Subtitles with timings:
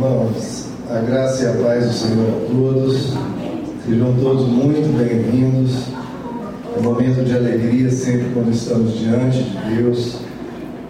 [0.00, 3.12] Irmãos, a graça e a paz do Senhor a todos.
[3.84, 5.72] Sejam todos muito bem-vindos.
[6.74, 10.16] É um momento de alegria sempre quando estamos diante de Deus,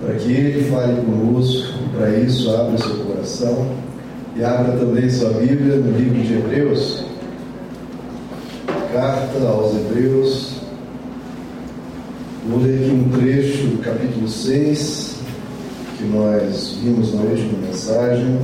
[0.01, 1.73] para que Ele fale conosco.
[1.97, 3.67] Para isso, abra seu coração
[4.37, 7.05] e abra também sua Bíblia no livro de Hebreus.
[8.93, 10.53] Carta aos Hebreus.
[12.49, 15.17] Vou ler aqui um trecho do capítulo 6,
[15.99, 18.39] que nós vimos na última mensagem.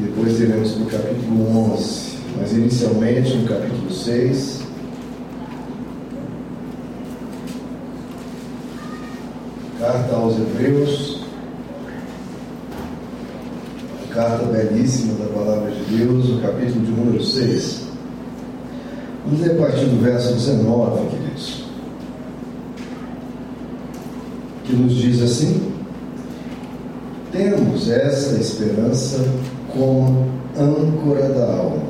[0.00, 4.60] Depois iremos para o capítulo 11, mas inicialmente no capítulo 6.
[9.78, 11.20] Carta aos Hebreus,
[14.10, 17.82] carta belíssima da Palavra de Deus, o capítulo de número 6.
[19.26, 21.64] Vamos ler a partir do verso 19, queridos,
[24.64, 25.72] que nos diz assim:
[27.30, 29.24] Temos esta esperança
[29.72, 30.26] como
[30.58, 31.82] âncora da alma,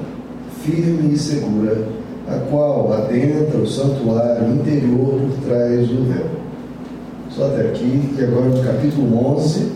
[0.62, 1.86] firme e segura,
[2.28, 6.26] a qual adentra o santuário interior por trás do véu.
[7.30, 9.72] Só até aqui, e agora no capítulo 11.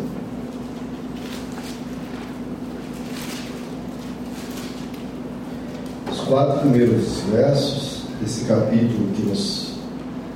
[6.11, 9.75] Os quatro primeiros versos desse capítulo que nos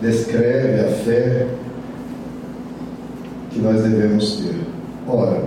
[0.01, 1.47] descreve a fé
[3.51, 4.61] que nós devemos ter.
[5.07, 5.43] Ora,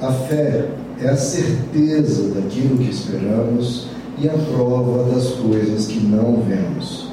[0.00, 0.66] a fé
[1.02, 7.10] é a certeza daquilo que esperamos e a prova das coisas que não vemos,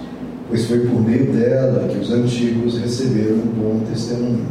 [0.50, 4.46] pois foi por meio dela que os antigos receberam um bom testemunho.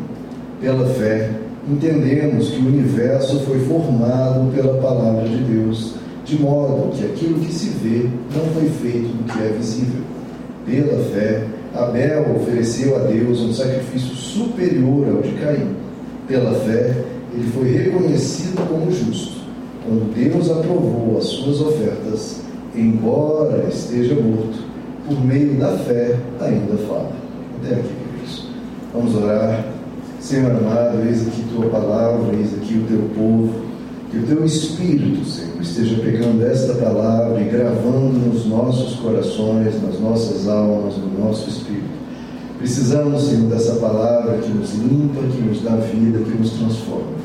[0.60, 1.30] Pela fé,
[1.68, 7.52] entendemos que o universo foi formado pela palavra de Deus, de modo que aquilo que
[7.52, 10.02] se vê não foi feito do que é visível.
[10.66, 15.74] Pela fé, Abel ofereceu a Deus um sacrifício superior ao de Caim.
[16.28, 16.94] Pela fé,
[17.34, 19.42] ele foi reconhecido como justo,
[19.84, 22.40] quando Deus aprovou as suas ofertas,
[22.74, 24.58] embora esteja morto,
[25.06, 27.12] por meio da fé ainda fala.
[27.58, 28.46] Até aqui, queridos.
[28.92, 29.64] Vamos orar.
[30.20, 33.52] Senhor amado, eis aqui tua palavra, eis aqui o teu povo,
[34.10, 39.98] que o teu Espírito, Senhor, esteja pegando esta palavra e gravando nos nossos corações, nas
[39.98, 41.90] nossas almas, no nosso espírito.
[42.58, 47.21] Precisamos, Senhor, dessa palavra que nos limpa, que nos dá vida, que nos transforma.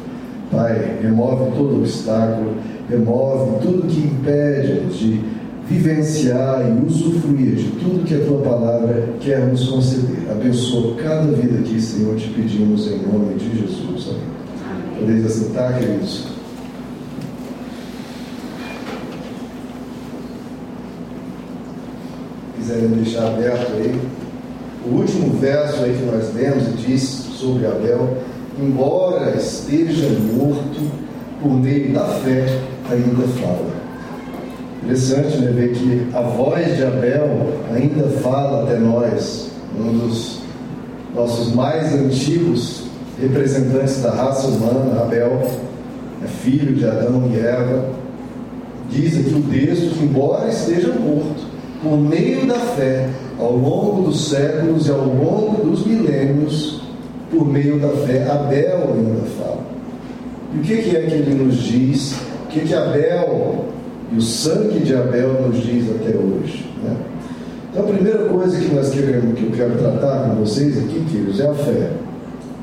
[0.52, 2.56] Pai, remove todo obstáculo,
[2.90, 5.22] remove tudo que impede-nos de
[5.68, 10.32] vivenciar e usufruir de tudo que a tua palavra quer nos conceder.
[10.32, 14.10] Abençoa cada vida aqui, Senhor, te pedimos em nome de Jesus.
[14.10, 14.98] Amém.
[15.00, 16.28] Podeis assentar, queridos?
[22.58, 24.00] Quiserem deixar aberto aí.
[24.86, 28.18] O último verso aí que nós lemos e diz sobre Abel
[28.60, 30.82] embora esteja morto,
[31.42, 32.46] por meio da fé
[32.90, 33.78] ainda fala.
[34.84, 40.40] Interessante né, ver que a voz de Abel ainda fala até nós, um dos
[41.14, 42.84] nossos mais antigos
[43.20, 45.42] representantes da raça humana, Abel,
[46.24, 47.86] é filho de Adão e Eva.
[48.90, 51.46] Diz aqui o texto embora esteja morto,
[51.84, 56.77] por meio da fé, ao longo dos séculos e ao longo dos milênios,
[57.32, 58.30] por meio da fé.
[58.30, 59.66] Abel ainda fala.
[60.54, 62.14] E o que, é que ele nos diz?
[62.46, 63.66] O que, que Abel
[64.12, 66.66] e o sangue de Abel nos diz até hoje?
[66.84, 66.96] Né?
[67.70, 71.40] Então, a primeira coisa que nós queremos, que eu quero tratar com vocês aqui, queridos,
[71.40, 71.92] é a fé.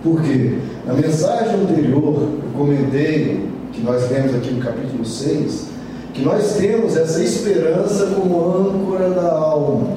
[0.02, 5.68] Porque na mensagem anterior, eu comentei, que nós lemos aqui no capítulo 6,
[6.14, 9.88] que nós temos essa esperança como âncora da alma.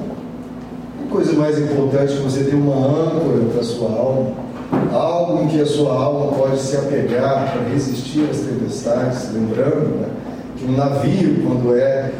[0.98, 4.47] Que coisa mais importante que você ter uma âncora para a sua alma
[4.92, 10.08] algo em que a sua alma pode se apegar para resistir às tempestades, lembrando né,
[10.56, 12.10] que um navio, quando é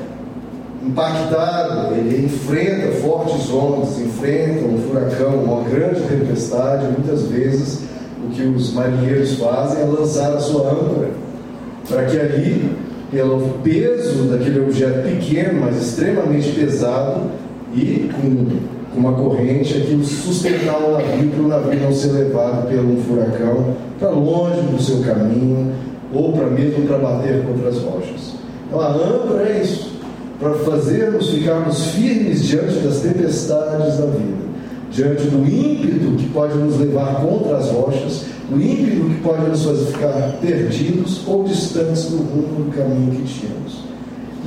[0.85, 7.83] impactado, ele enfrenta fortes ondas, enfrenta um furacão, uma grande tempestade, muitas vezes
[8.25, 11.11] o que os marinheiros fazem é lançar a sua âncora,
[11.89, 12.77] para que ali,
[13.11, 17.23] pelo peso daquele objeto pequeno, mas extremamente pesado,
[17.75, 23.01] e com uma corrente, aquilo sustentar o navio para o navio não ser levado pelo
[23.03, 25.73] furacão para longe do seu caminho
[26.13, 28.35] ou para mesmo para bater contra as rochas.
[28.67, 29.93] Então a âncora é isso,
[30.41, 34.49] para fazermos ficarmos firmes diante das tempestades da vida,
[34.91, 39.65] diante do ímpeto que pode nos levar contra as rochas, do ímpeto que pode nos
[39.65, 43.89] fazer ficar perdidos ou distantes do rumo do caminho que tínhamos.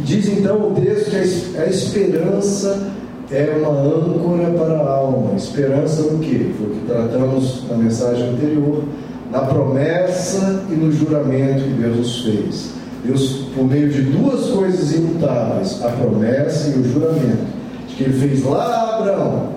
[0.03, 2.91] Diz então o texto que a esperança
[3.31, 5.35] é uma âncora para a alma.
[5.35, 6.53] Esperança no que?
[6.57, 8.83] Foi o que tratamos na mensagem anterior,
[9.31, 12.69] na promessa e no juramento que Deus nos fez.
[13.03, 17.45] Deus, por meio de duas coisas imutáveis, a promessa e o juramento,
[17.87, 19.49] que ele fez lá a Abraão,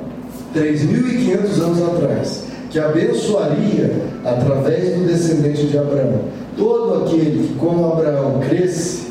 [0.54, 3.92] 3.500 anos atrás, que abençoaria
[4.24, 6.20] através do descendente de Abraão
[6.56, 9.03] todo aquele que, como Abraão, cresce.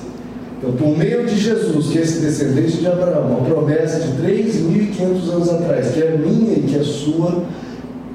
[0.64, 5.34] Então, por meio de Jesus, que é esse descendente de Abraão, uma promessa de 3.500
[5.34, 7.44] anos atrás, que é minha e que é sua,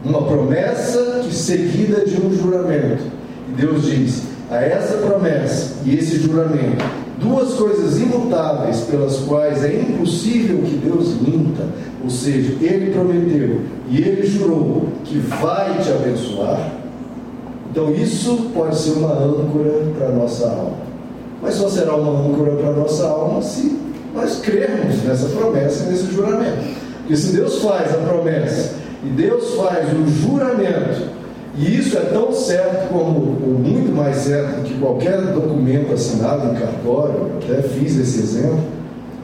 [0.03, 3.03] uma promessa que seguida de um juramento.
[3.51, 6.83] E Deus diz: a essa promessa e esse juramento,
[7.21, 11.67] duas coisas imutáveis pelas quais é impossível que Deus minta,
[12.03, 13.61] ou seja, Ele prometeu
[13.91, 16.73] e Ele jurou que vai te abençoar.
[17.71, 20.88] Então isso pode ser uma âncora para a nossa alma.
[21.43, 23.79] Mas só será uma âncora para a nossa alma se
[24.15, 26.77] nós crermos nessa promessa e nesse juramento.
[26.99, 28.75] Porque se Deus faz a promessa
[29.05, 31.19] e Deus faz o juramento,
[31.57, 36.55] e isso é tão certo como, ou muito mais certo que qualquer documento assinado em
[36.55, 38.61] cartório, eu até fiz esse exemplo,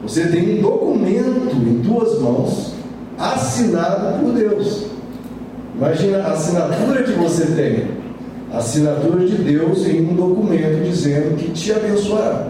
[0.03, 2.73] você tem um documento em duas mãos
[3.17, 4.85] assinado por Deus.
[5.75, 7.87] Imagina a assinatura que você tem,
[8.53, 12.47] assinatura de Deus em um documento dizendo que te abençoará.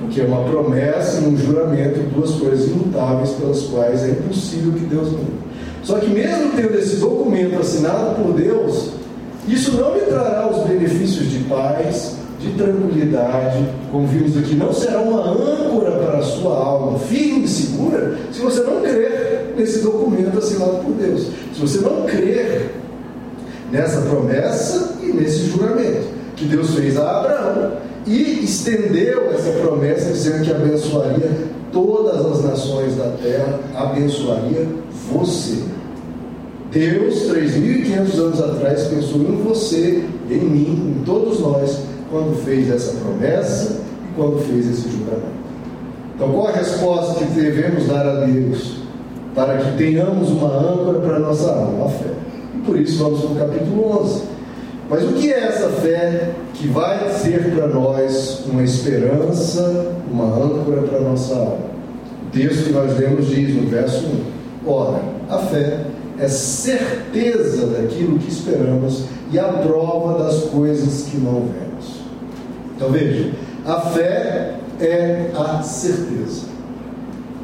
[0.00, 4.86] Porque é uma promessa e um juramento, duas coisas imutáveis pelas quais é impossível que
[4.86, 5.38] Deus mude.
[5.82, 8.90] Só que mesmo tendo esse documento assinado por Deus,
[9.48, 15.00] isso não lhe trará os benefícios de paz, de tranquilidade, como vimos aqui, não será
[15.00, 20.38] uma âncora para a sua alma, firme e segura, se você não crer nesse documento
[20.38, 21.28] assinado por Deus.
[21.52, 22.70] Se você não crer
[23.70, 27.72] nessa promessa e nesse juramento que Deus fez a Abraão
[28.06, 31.30] e estendeu essa promessa dizendo que abençoaria
[31.72, 34.66] todas as nações da terra, abençoaria
[35.10, 35.62] você.
[36.70, 41.80] Deus, 3.500 anos atrás, pensou em você, em mim, em todos nós,
[42.10, 45.38] quando fez essa promessa e quando fez esse juramento.
[46.14, 48.78] Então, qual a resposta que devemos dar a Deus
[49.34, 51.86] para que tenhamos uma âncora para a nossa alma?
[51.86, 52.10] A fé.
[52.68, 54.22] Por isso vamos no capítulo 11.
[54.90, 60.82] Mas o que é essa fé que vai ser para nós uma esperança, uma âncora
[60.82, 61.56] para a nossa alma?
[62.26, 64.04] O texto que nós lemos diz no verso
[64.66, 65.00] 1: Ora,
[65.30, 65.80] a fé
[66.18, 72.02] é certeza daquilo que esperamos e a prova das coisas que não vemos.
[72.76, 73.30] Então veja,
[73.64, 76.48] a fé é a certeza.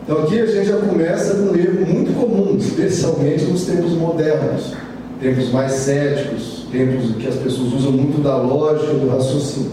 [0.03, 4.84] Então aqui a gente já começa com um erro muito comum, especialmente nos tempos modernos,
[5.25, 9.71] tempos mais céticos, tempos em que as pessoas usam muito da lógica do raciocínio.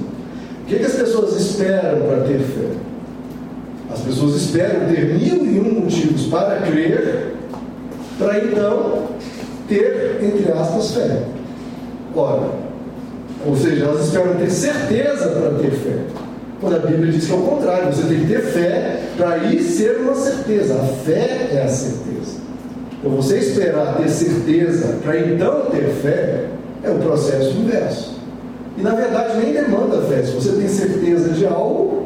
[0.63, 2.69] O que, que as pessoas esperam para ter fé?
[3.92, 7.33] As pessoas esperam ter mil e um motivos para crer
[8.18, 9.07] para então
[9.68, 11.24] ter, entre aspas, fé.
[12.15, 12.51] Ora,
[13.45, 15.97] ou seja, elas esperam ter certeza para ter fé.
[16.62, 19.62] Quando a Bíblia diz que é o contrário, você tem que ter fé para ir
[19.63, 20.75] ser uma certeza.
[20.75, 22.39] A fé é a certeza.
[23.01, 26.45] Então você esperar ter certeza para então ter fé
[26.83, 28.15] é o processo inverso.
[28.77, 30.21] E na verdade nem demanda fé.
[30.21, 32.06] Se você tem certeza de algo,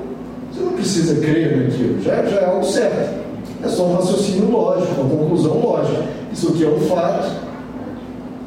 [0.51, 3.25] você não precisa crer naquilo, já, já é algo certo.
[3.61, 6.03] É só um raciocínio lógico, uma conclusão lógica.
[6.31, 7.45] Isso aqui é um fato.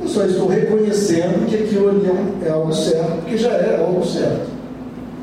[0.00, 2.10] Eu só estou reconhecendo que aquilo ali
[2.42, 4.48] é, é algo certo, porque já é algo certo.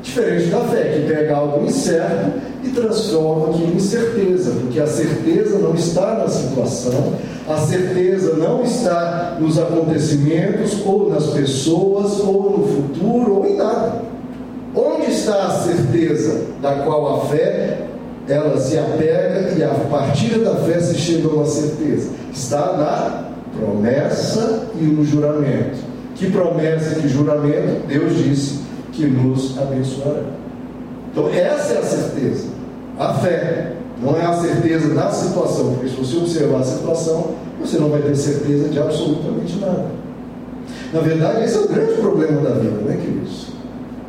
[0.00, 5.58] Diferente da fé, que pega algo incerto e transforma aquilo em certeza, porque a certeza
[5.58, 7.12] não está na situação,
[7.48, 14.02] a certeza não está nos acontecimentos, ou nas pessoas, ou no futuro, ou em nada.
[14.74, 17.86] Onde está a certeza da qual a fé
[18.28, 22.10] ela se apega e a partir da fé se chega a uma certeza.
[22.32, 23.26] Está na
[23.58, 25.78] promessa e no juramento.
[26.16, 27.86] Que promessa e que juramento?
[27.86, 28.60] Deus disse
[28.92, 30.22] que nos abençoará.
[31.12, 32.55] Então, essa é a certeza.
[32.98, 33.72] A fé
[34.02, 38.02] não é a certeza da situação, porque se você observar a situação, você não vai
[38.02, 39.86] ter certeza de absolutamente nada.
[40.92, 43.46] Na verdade, esse é o grande problema da vida, né, queridos?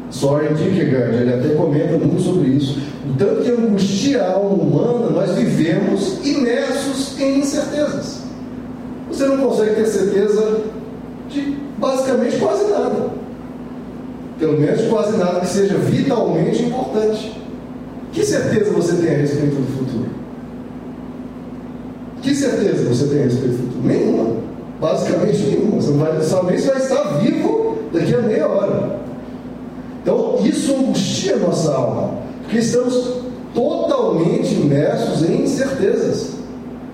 [0.10, 2.79] Soren Kierkegaard, ele até comenta muito sobre isso.
[3.10, 8.22] O tanto que angustia a alma humana, nós vivemos imersos em incertezas.
[9.10, 10.62] Você não consegue ter certeza
[11.29, 13.10] de basicamente quase nada.
[14.39, 17.37] Pelo menos quase nada que seja vitalmente importante.
[18.12, 20.10] Que certeza você tem a respeito do futuro?
[22.22, 23.88] Que certeza você tem a respeito do futuro?
[23.88, 24.38] Nenhuma.
[24.80, 25.82] Basicamente nenhuma.
[25.82, 29.00] Você não vai saber se vai estar vivo daqui a meia hora.
[30.02, 33.18] Então, isso angustia a nossa alma, porque estamos
[33.54, 36.38] totalmente imersos em incertezas.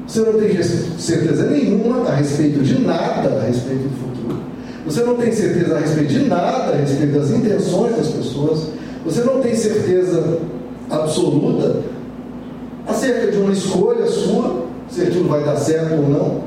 [0.08, 0.62] Você não tem
[0.98, 4.40] certeza nenhuma a respeito de nada a respeito do futuro.
[4.86, 8.68] Você não tem certeza a respeito de nada a respeito das intenções das pessoas.
[9.06, 10.40] Você não tem certeza
[10.90, 11.82] absoluta
[12.88, 16.44] acerca de uma escolha sua, se aquilo vai dar certo ou não.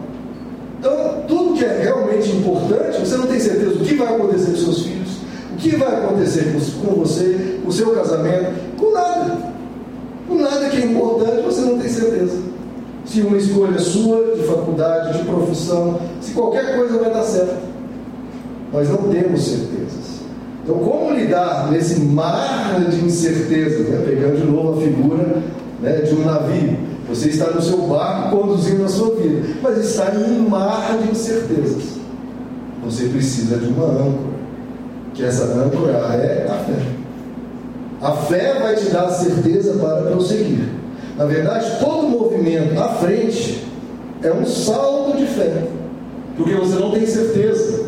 [0.79, 4.57] Então, tudo que é realmente importante, você não tem certeza do que vai acontecer com
[4.57, 5.09] seus filhos,
[5.53, 9.57] o que vai acontecer com você, com o seu casamento, com nada.
[10.29, 12.39] Com nada que é importante, você não tem certeza.
[13.05, 17.57] Se uma escolha sua, de faculdade, de profissão, se qualquer coisa vai dar certo.
[18.73, 19.86] Nós não temos certezas.
[20.67, 24.03] Então, como lidar nesse mar de incertezas, né?
[24.05, 25.43] pegando de novo a figura
[25.81, 26.77] né, de um navio?
[27.09, 31.13] Você está no seu barco conduzindo a sua vida, mas está em um mar de
[31.13, 31.85] incertezas.
[32.85, 34.35] Você precisa de uma âncora,
[35.15, 36.83] que essa âncora é a fé.
[38.03, 40.69] A fé vai te dar a certeza para prosseguir.
[41.17, 43.65] Na verdade, todo movimento à frente
[44.21, 45.63] é um salto de fé,
[46.37, 47.86] porque você não tem certeza.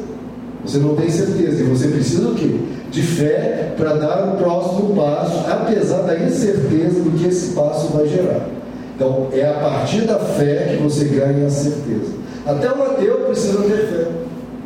[0.64, 1.62] Você não tem certeza.
[1.62, 2.50] E você precisa do quê?
[2.90, 8.06] De fé para dar o próximo passo, apesar da incerteza do que esse passo vai
[8.06, 8.48] gerar.
[8.94, 12.12] Então, é a partir da fé que você ganha a certeza.
[12.44, 14.08] Até o ateu precisa ter fé.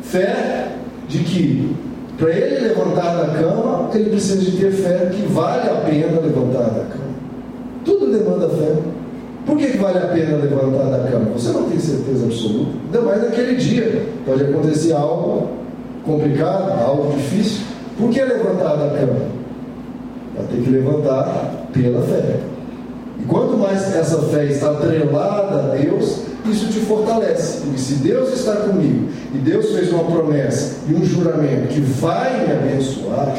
[0.01, 0.67] Fé
[1.07, 1.75] de que,
[2.17, 6.69] para ele levantar da cama, ele precisa de ter fé que vale a pena levantar
[6.69, 7.13] da cama.
[7.85, 8.73] Tudo demanda fé.
[9.45, 11.25] Por que, vale a pena levantar da cama?
[11.37, 12.71] Você não tem certeza absoluta.
[12.85, 14.01] Ainda mais naquele dia.
[14.25, 15.49] Pode acontecer algo
[16.05, 17.61] complicado, algo difícil,
[17.97, 19.19] por que levantar da cama?
[20.35, 22.39] Vai ter que levantar pela fé.
[23.19, 27.61] E quanto mais essa fé está atrelada a Deus, isso te fortalece.
[27.61, 32.45] Porque se Deus está comigo e Deus fez uma promessa e um juramento que vai
[32.45, 33.35] me abençoar,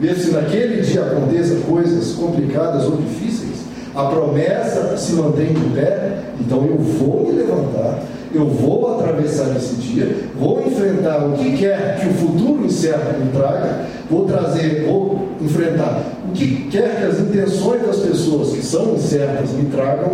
[0.00, 3.62] mesmo se naquele dia aconteça coisas complicadas ou difíceis,
[3.94, 8.02] a promessa se mantém de pé, então eu vou me levantar
[8.34, 13.30] eu vou atravessar esse dia, vou enfrentar o que quer que o futuro incerto me
[13.30, 18.94] traga, vou trazer, vou enfrentar o que quer que as intenções das pessoas que são
[18.94, 20.10] incertas me tragam,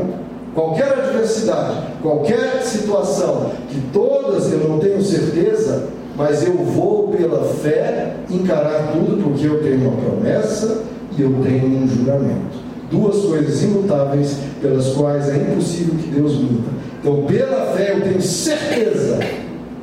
[0.55, 5.85] qualquer adversidade, qualquer situação, que todas eu não tenho certeza,
[6.17, 10.83] mas eu vou pela fé encarar tudo, porque eu tenho uma promessa
[11.17, 12.69] e eu tenho um juramento.
[12.91, 18.21] Duas coisas imutáveis pelas quais é impossível que Deus minta então, pela fé, eu tenho
[18.21, 19.21] certeza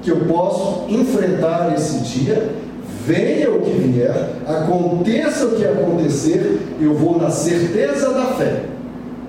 [0.01, 2.49] que eu posso enfrentar esse dia,
[3.05, 8.63] venha o que vier, aconteça o que acontecer, eu vou na certeza da fé,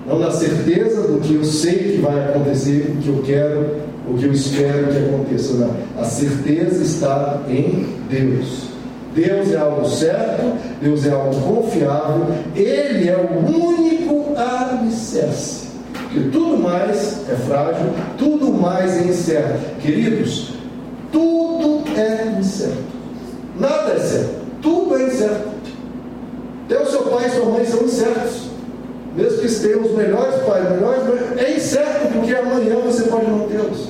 [0.05, 3.75] não na certeza do que eu sei que vai acontecer, o que eu quero,
[4.09, 5.53] o que eu espero que aconteça.
[5.53, 5.71] Não.
[5.97, 8.67] A certeza está em Deus.
[9.15, 15.66] Deus é algo certo, Deus é algo confiável, Ele é o único alicerce
[16.17, 19.79] porque tudo mais é frágil, tudo mais é incerto.
[19.79, 20.53] Queridos,
[21.11, 22.83] tudo é incerto.
[23.59, 24.47] Nada é certo.
[24.61, 25.47] Tudo é incerto.
[26.65, 28.47] Até o seu pai e sua mãe são incertos.
[29.15, 33.47] Mesmo que tenham os melhores pais, melhores mães, é incerto, porque amanhã você pode não
[33.47, 33.89] tê-los.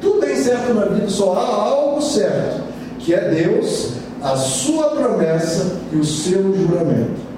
[0.00, 2.62] Tudo é incerto na vida, só há algo certo,
[2.98, 7.31] que é Deus, a sua promessa e o seu juramento.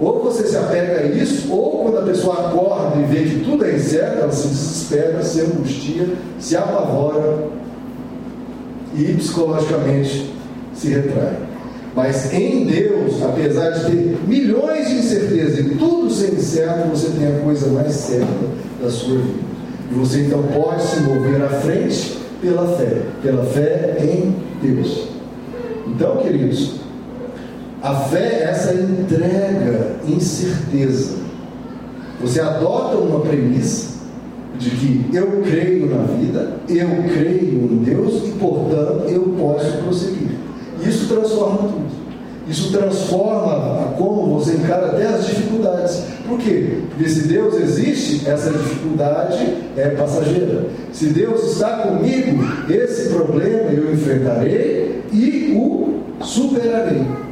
[0.00, 3.64] Ou você se apega a isso, ou quando a pessoa acorda e vê que tudo
[3.66, 7.48] é incerto, ela se desespera, se angustia, se apavora
[8.96, 10.32] e psicologicamente
[10.74, 11.36] se retrai.
[11.94, 17.26] Mas em Deus, apesar de ter milhões de incertezas e tudo ser incerto, você tem
[17.26, 18.26] a coisa mais certa
[18.80, 19.50] da sua vida.
[19.90, 25.08] E você então pode se mover à frente pela fé, pela fé em Deus.
[25.88, 26.76] Então, queridos,
[27.82, 31.16] a fé é essa entrega em certeza.
[32.20, 34.00] Você adota uma premissa
[34.58, 40.36] de que eu creio na vida, eu creio em Deus e, portanto, eu posso prosseguir.
[40.86, 42.00] Isso transforma tudo.
[42.46, 46.02] Isso transforma como você encara até as dificuldades.
[46.28, 46.80] Por quê?
[46.90, 50.66] Porque se Deus existe, essa dificuldade é passageira.
[50.92, 57.29] Se Deus está comigo, esse problema eu enfrentarei e o superarei.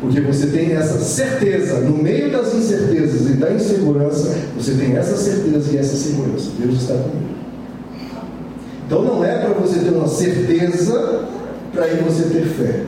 [0.00, 5.16] Porque você tem essa certeza, no meio das incertezas e da insegurança, você tem essa
[5.16, 6.50] certeza e essa segurança.
[6.58, 7.38] Deus está comigo.
[8.86, 11.24] Então não é para você ter uma certeza
[11.72, 12.82] para aí você ter fé.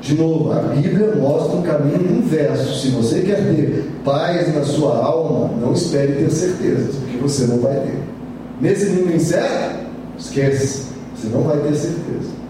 [0.00, 2.78] De novo, a Bíblia mostra um caminho inverso.
[2.78, 7.58] Se você quer ter paz na sua alma, não espere ter certezas, porque você não
[7.58, 7.98] vai ter.
[8.60, 9.78] Nesse mundo incerto,
[10.18, 12.43] esquece, você não vai ter certeza.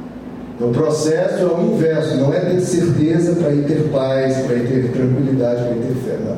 [0.54, 4.54] Então, o processo é o inverso, não é ter certeza para ir ter paz, para
[4.54, 6.36] ir ter tranquilidade, para ir ter fé, não.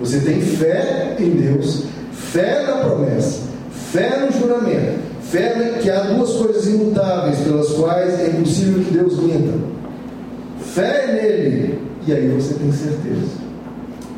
[0.00, 3.40] Você tem fé em Deus, fé na promessa,
[3.70, 9.18] fé no juramento, fé que há duas coisas imutáveis pelas quais é impossível que Deus
[9.18, 9.58] minta.
[10.74, 13.40] Fé nele E aí você tem certeza.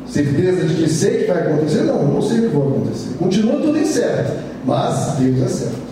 [0.07, 1.81] Certeza de que sei que vai acontecer?
[1.81, 3.09] Não, não sei o que vai acontecer.
[3.19, 4.31] Continua tudo incerto,
[4.63, 5.82] mas Deus é certo.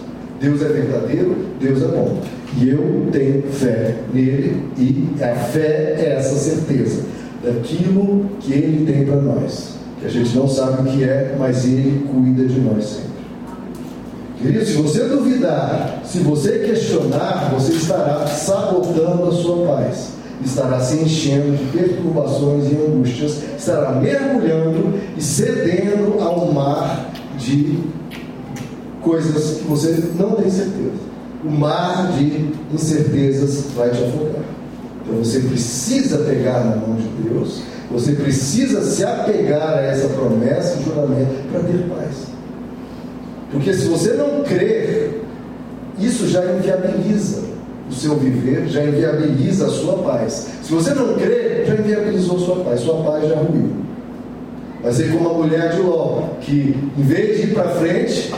[0.41, 2.17] Deus é verdadeiro, Deus é bom.
[2.57, 7.03] E eu tenho fé nele, e a fé é essa certeza
[7.43, 9.75] daquilo que ele tem para nós.
[9.99, 13.11] Que a gente não sabe o que é, mas ele cuida de nós sempre.
[14.41, 21.03] Querido, se você duvidar, se você questionar, você estará sabotando a sua paz, estará se
[21.03, 27.77] enchendo de perturbações e angústias, estará mergulhando e cedendo ao mar de
[29.01, 31.11] coisas que você não tem certeza.
[31.43, 34.43] O mar de incertezas vai te afogar.
[35.03, 40.79] Então você precisa pegar na mão de Deus, você precisa se apegar a essa promessa
[40.79, 42.27] e juramento para ter paz.
[43.51, 45.21] Porque se você não crer,
[45.99, 47.41] isso já inviabiliza
[47.89, 50.47] o seu viver, já inviabiliza a sua paz.
[50.63, 53.71] Se você não crer, já inviabilizou a sua paz, sua paz já ruiu.
[54.81, 58.33] Vai ser como a mulher de Ló, que em vez de ir para frente,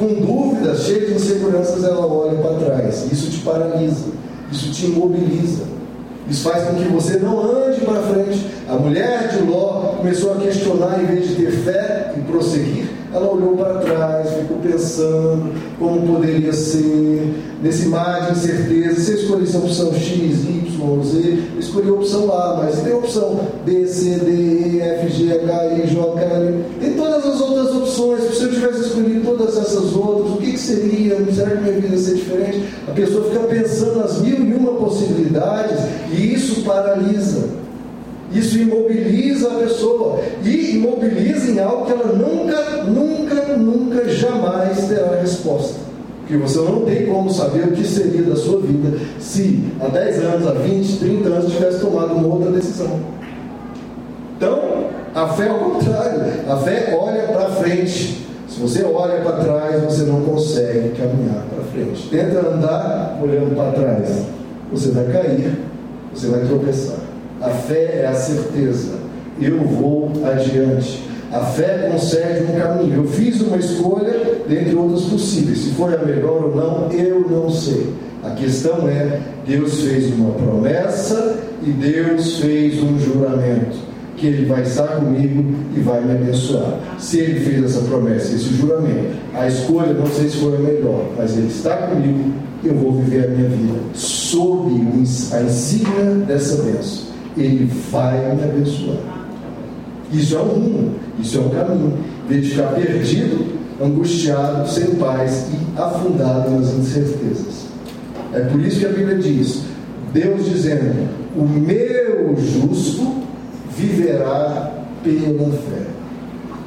[0.00, 3.06] com dúvidas, cheia de inseguranças, ela olha para trás.
[3.12, 4.06] Isso te paralisa,
[4.50, 5.64] isso te imobiliza.
[6.28, 8.46] Isso faz com que você não ande para frente.
[8.68, 13.28] A mulher de Ló começou a questionar, em vez de ter fé e prosseguir, ela
[13.28, 19.00] olhou para trás, ficou pensando como poderia ser, nesse mar de incerteza.
[19.00, 20.59] Você escolhesse a opção X, Y,
[21.04, 25.08] Z, eu escolhi a opção A, mas tem a opção B, C, D, E, F,
[25.08, 26.64] G, H, I, J, K, L.
[26.80, 28.34] Tem todas as outras opções.
[28.36, 31.16] Se eu tivesse escolhido todas essas outras, o que, que seria?
[31.32, 32.64] Será que minha vida ia ser diferente?
[32.88, 35.78] A pessoa fica pensando nas mil e uma possibilidades
[36.10, 37.60] e isso paralisa.
[38.32, 45.20] Isso imobiliza a pessoa e imobiliza em algo que ela nunca, nunca, nunca, jamais terá
[45.20, 45.89] resposta.
[46.30, 50.18] Porque você não tem como saber o que seria da sua vida se há 10
[50.22, 53.00] anos, há 20, 30 anos tivesse tomado uma outra decisão.
[54.36, 54.60] Então,
[55.12, 56.20] a fé é o contrário.
[56.48, 58.28] A fé olha para frente.
[58.48, 62.08] Se você olha para trás, você não consegue caminhar para frente.
[62.08, 64.22] Tenta andar olhando para trás.
[64.70, 65.58] Você vai cair,
[66.14, 66.98] você vai tropeçar.
[67.40, 68.92] A fé é a certeza.
[69.40, 71.09] Eu vou adiante.
[71.32, 72.96] A fé concede um caminho.
[72.96, 75.58] Eu fiz uma escolha dentre outras possíveis.
[75.58, 77.94] Se foi a melhor ou não, eu não sei.
[78.24, 83.90] A questão é: Deus fez uma promessa e Deus fez um juramento.
[84.16, 86.74] Que Ele vai estar comigo e vai me abençoar.
[86.98, 91.06] Se Ele fez essa promessa, esse juramento, a escolha não sei se foi a melhor,
[91.16, 94.74] mas Ele está comigo, eu vou viver a minha vida sob
[95.32, 97.04] a insígnia dessa bênção.
[97.36, 99.19] Ele vai me abençoar.
[100.12, 101.98] Isso é um rumo, isso é um caminho.
[102.28, 103.46] De ficar perdido,
[103.80, 107.66] angustiado, sem paz e afundado nas incertezas.
[108.32, 109.62] É por isso que a Bíblia diz:
[110.12, 113.22] Deus dizendo, o meu justo
[113.76, 115.86] viverá pela fé.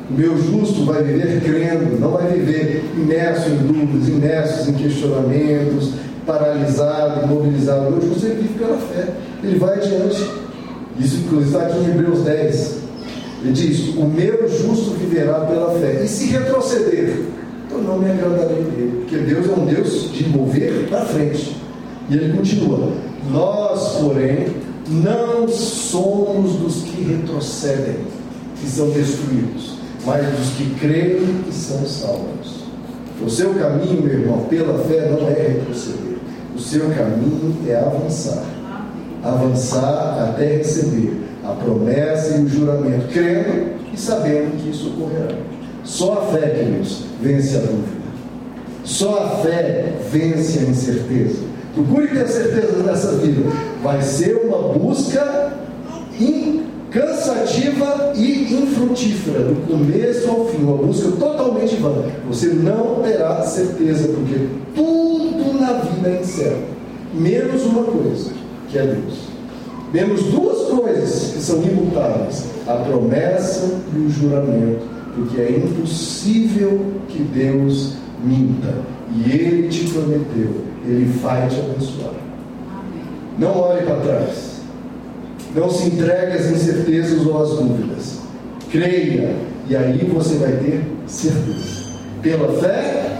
[0.09, 5.93] O meu justo vai viver crendo, não vai viver imerso em dúvidas, imerso em questionamentos,
[6.25, 7.87] paralisado, imobilizado.
[7.87, 9.07] O meu justo ele vive pela fé.
[9.43, 10.43] Ele vai adiante
[10.99, 12.82] isso, inclusive, está aqui em Hebreus 10.
[13.43, 16.01] Ele diz: O meu justo viverá pela fé.
[16.03, 17.21] E se retroceder,
[17.69, 18.99] eu não me agradarei dele.
[19.01, 21.57] Porque Deus é um Deus de mover para frente.
[22.09, 22.91] E ele continua:
[23.29, 24.47] Nós, porém,
[24.89, 27.97] não somos dos que retrocedem,
[28.59, 29.75] que são destruídos,
[30.05, 32.63] mas dos que creem e são salvos.
[33.21, 36.17] O seu caminho, meu irmão, pela fé não é retroceder.
[36.55, 38.43] O seu caminho é avançar
[39.23, 45.35] avançar até receber a promessa e o juramento, crendo e sabendo que isso ocorrerá.
[45.83, 48.03] Só a fé, queridos, vence a dúvida.
[48.83, 51.43] Só a fé vence a incerteza.
[51.73, 53.41] Procure ter certeza nessa vida.
[53.81, 55.53] Vai ser uma busca
[56.93, 61.91] cansativa e infrutífera, do começo ao fim, uma busca totalmente vã.
[62.27, 66.61] Você não terá certeza, porque tudo na vida é incerto,
[67.13, 68.31] menos uma coisa
[68.69, 69.32] que é Deus.
[69.93, 74.81] Vemos duas coisas que são imutáveis: a promessa e o juramento,
[75.15, 78.73] porque é impossível que Deus minta.
[79.15, 82.15] E Ele te prometeu, Ele vai te abençoar.
[83.37, 84.53] Não olhe para trás.
[85.55, 88.19] Não se entregue às incertezas ou às dúvidas.
[88.71, 89.35] Creia,
[89.69, 91.83] e aí você vai ter certeza.
[92.23, 93.19] Pela fé,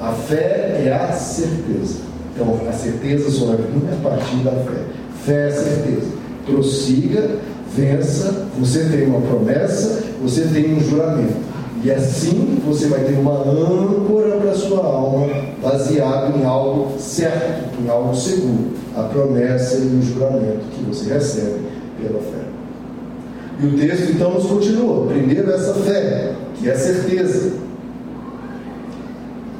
[0.00, 1.98] a fé é a certeza.
[2.34, 4.97] Então, a certeza só vir a partir da fé.
[5.28, 6.06] Fé é certeza.
[6.46, 7.30] Prossiga,
[7.76, 11.36] vença, você tem uma promessa, você tem um juramento.
[11.84, 15.28] E assim você vai ter uma âncora para a sua alma,
[15.62, 18.70] baseado em algo certo, em algo seguro.
[18.96, 21.60] A promessa e o juramento que você recebe
[22.00, 22.48] pela fé.
[23.60, 25.08] E o texto então nos continua.
[25.08, 27.52] Primeiro, essa fé, que é certeza.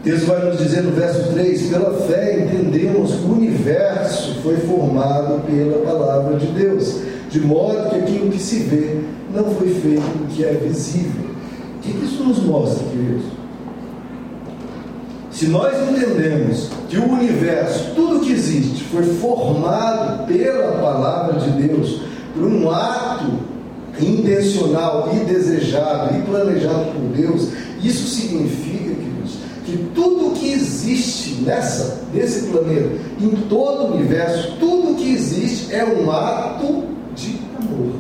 [0.09, 4.57] O texto vai nos dizer no verso 3: pela fé entendemos que o universo foi
[4.57, 9.01] formado pela palavra de Deus, de modo que aquilo que se vê
[9.35, 11.29] não foi feito do que é visível.
[11.77, 13.25] O que isso nos mostra, queridos?
[15.31, 22.01] Se nós entendemos que o universo, tudo que existe, foi formado pela palavra de Deus,
[22.33, 23.27] por um ato
[24.01, 27.51] intencional e desejado e planejado por Deus,
[27.83, 28.88] isso significa,
[29.69, 32.89] que tudo que existe nessa, nesse planeta,
[33.21, 37.93] em todo o universo, tudo que existe é um ato de amor.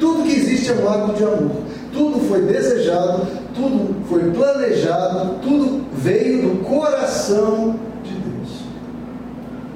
[0.00, 1.52] Tudo que existe é um ato de amor.
[1.92, 8.48] Tudo foi desejado, tudo foi planejado, tudo veio do coração de Deus.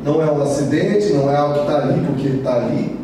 [0.05, 2.97] Não é um acidente, não é algo que está ali porque está ali.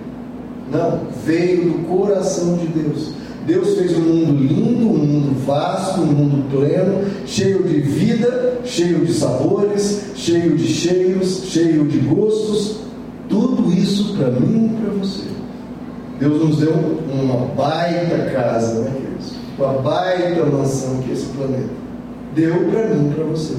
[0.73, 3.20] Não, veio do coração de Deus.
[3.47, 9.05] Deus fez um mundo lindo, um mundo vasto, um mundo pleno, cheio de vida, cheio
[9.05, 12.81] de sabores, cheio de cheiros, cheio de gostos.
[13.29, 15.25] Tudo isso para mim e para você.
[16.19, 16.75] Deus nos deu
[17.13, 19.33] uma baita casa, né, queridos?
[19.59, 21.71] Uma baita mansão que é esse planeta.
[22.35, 23.55] Deu para mim e para você.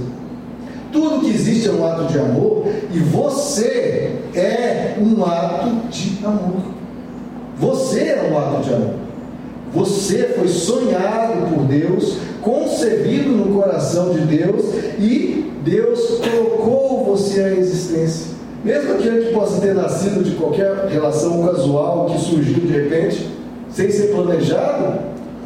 [0.92, 6.62] Tudo que existe é um ato de amor e você é um ato de amor.
[7.58, 9.11] Você é um ato de amor.
[9.74, 14.66] Você foi sonhado por Deus, concebido no coração de Deus
[15.00, 18.32] e Deus colocou você à existência.
[18.64, 23.28] Mesmo que possa ter nascido de qualquer relação casual que surgiu de repente,
[23.70, 25.00] sem ser planejado,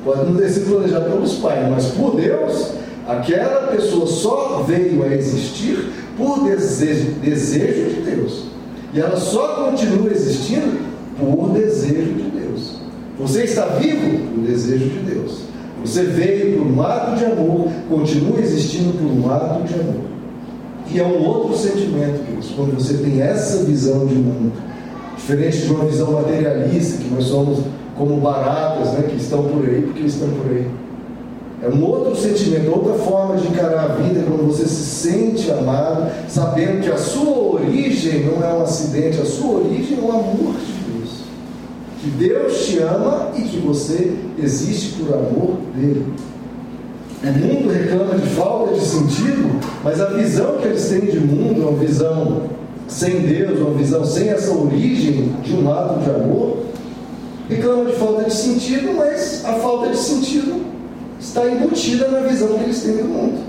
[0.04, 2.72] pode não ter sido planejado pelos pais, mas por Deus,
[3.08, 8.46] aquela pessoa só veio a existir por desejo, desejo de Deus.
[8.94, 10.80] E ela só continua existindo
[11.20, 12.25] por desejo de.
[13.20, 15.42] Você está vivo por desejo de Deus.
[15.84, 20.02] Você veio por um ato de amor, continua existindo por um ato de amor.
[20.92, 24.52] E é um outro sentimento, queridos, quando você tem essa visão de mundo,
[25.16, 27.60] diferente de uma visão materialista, que nós somos
[27.98, 30.68] como baratas, né, que estão por aí porque estão por aí.
[31.64, 36.12] É um outro sentimento, outra forma de encarar a vida quando você se sente amado,
[36.28, 40.54] sabendo que a sua origem não é um acidente, a sua origem é o amor
[40.54, 40.85] de Deus.
[42.06, 46.06] Que Deus te ama e que você existe por amor dele.
[47.24, 51.64] O mundo reclama de falta de sentido, mas a visão que eles têm de mundo
[51.64, 52.44] é uma visão
[52.88, 56.58] sem Deus, uma visão sem essa origem de um ato de amor.
[57.50, 60.64] Reclama de falta de sentido, mas a falta de sentido
[61.20, 63.40] está embutida na visão que eles têm do mundo.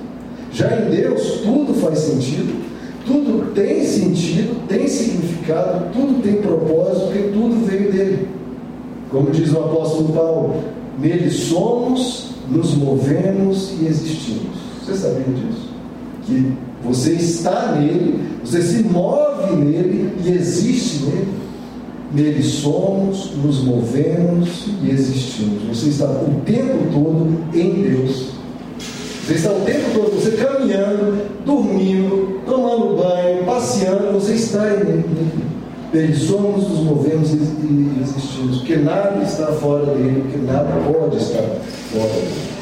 [0.51, 2.59] Já em Deus, tudo faz sentido,
[3.05, 8.36] tudo tem sentido, tem significado, tudo tem propósito, porque tudo veio dele.
[9.11, 10.55] Como diz o apóstolo Paulo,
[10.99, 14.57] nele somos nos movemos e existimos.
[14.85, 15.69] Você sabia disso?
[16.25, 21.29] Que você está nele, você se move nele e existe nele.
[22.13, 25.77] Nele somos, nos movemos e existimos.
[25.77, 28.29] Você está o tempo todo em Deus.
[29.27, 35.56] Você está o tempo todo, você caminhando, dormindo, tomando banho, passeando, você está em nele.
[35.93, 38.59] Nele somos, nos movemos e existimos.
[38.59, 41.43] Porque nada está fora dele, porque nada pode estar
[41.93, 42.57] fora dele.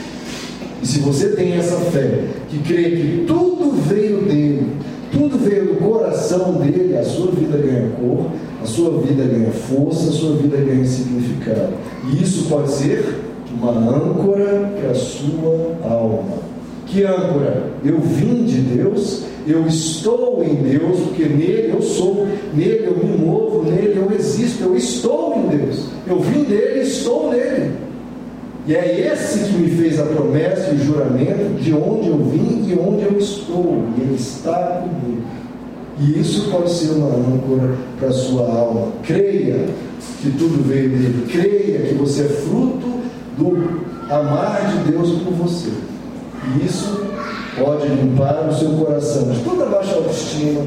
[0.83, 4.67] E se você tem essa fé, que crê que tudo veio dele,
[5.11, 8.27] tudo veio do coração dele, a sua vida ganha cor,
[8.63, 11.73] a sua vida ganha força, a sua vida ganha significado.
[12.11, 16.39] E isso pode ser uma âncora para a sua alma.
[16.87, 17.71] Que âncora?
[17.85, 23.17] Eu vim de Deus, eu estou em Deus, porque nele eu sou, nele eu me
[23.19, 25.87] movo, nele eu existo, eu estou em Deus.
[26.07, 27.73] Eu vim dele, estou nele.
[28.67, 32.65] E é esse que me fez a promessa e o juramento de onde eu vim
[32.67, 33.85] e onde eu estou.
[33.99, 35.23] E ele está comigo.
[36.01, 38.89] E isso pode ser uma âncora para a sua alma.
[39.03, 39.67] Creia
[40.23, 41.27] que tudo veio dele.
[41.31, 43.01] Creia que você é fruto
[43.37, 43.81] do
[44.11, 45.71] amar de Deus por você.
[46.57, 47.14] E isso
[47.59, 50.63] pode limpar o seu coração de toda baixa autoestima,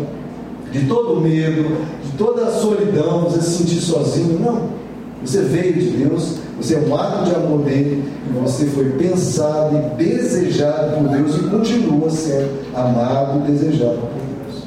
[0.71, 4.39] de todo medo, de toda a solidão, você se sentir sozinho.
[4.39, 4.77] Não.
[5.23, 9.75] Você veio de Deus, você é um ato de amor dele, e você foi pensado
[9.75, 14.63] e desejado por Deus e continua sendo amado e desejado por Deus.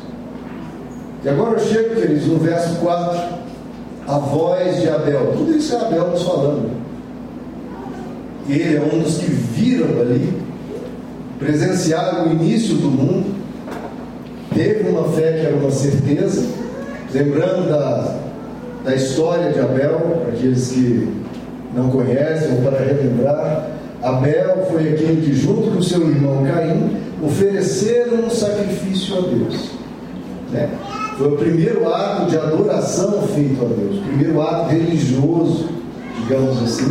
[1.25, 3.21] E agora eu chego, queridos, no verso 4,
[4.09, 5.35] a voz de Abel.
[5.37, 6.71] Tudo isso é Abel nos falando.
[8.49, 10.37] Ele é um dos que viram ali,
[11.41, 13.35] presenciaram o início do mundo,
[14.55, 16.47] teve uma fé que era uma certeza,
[17.13, 18.21] lembrando da
[18.85, 21.09] da história de Abel, para aqueles que
[21.75, 23.71] não conhecem ou para relembrar.
[24.03, 29.71] Abel foi aquele que, junto com seu irmão Caim, ofereceram um sacrifício a Deus.
[30.51, 30.71] Né?
[31.19, 35.69] Foi o primeiro ato de adoração feito a Deus, o primeiro ato religioso,
[36.23, 36.91] digamos assim,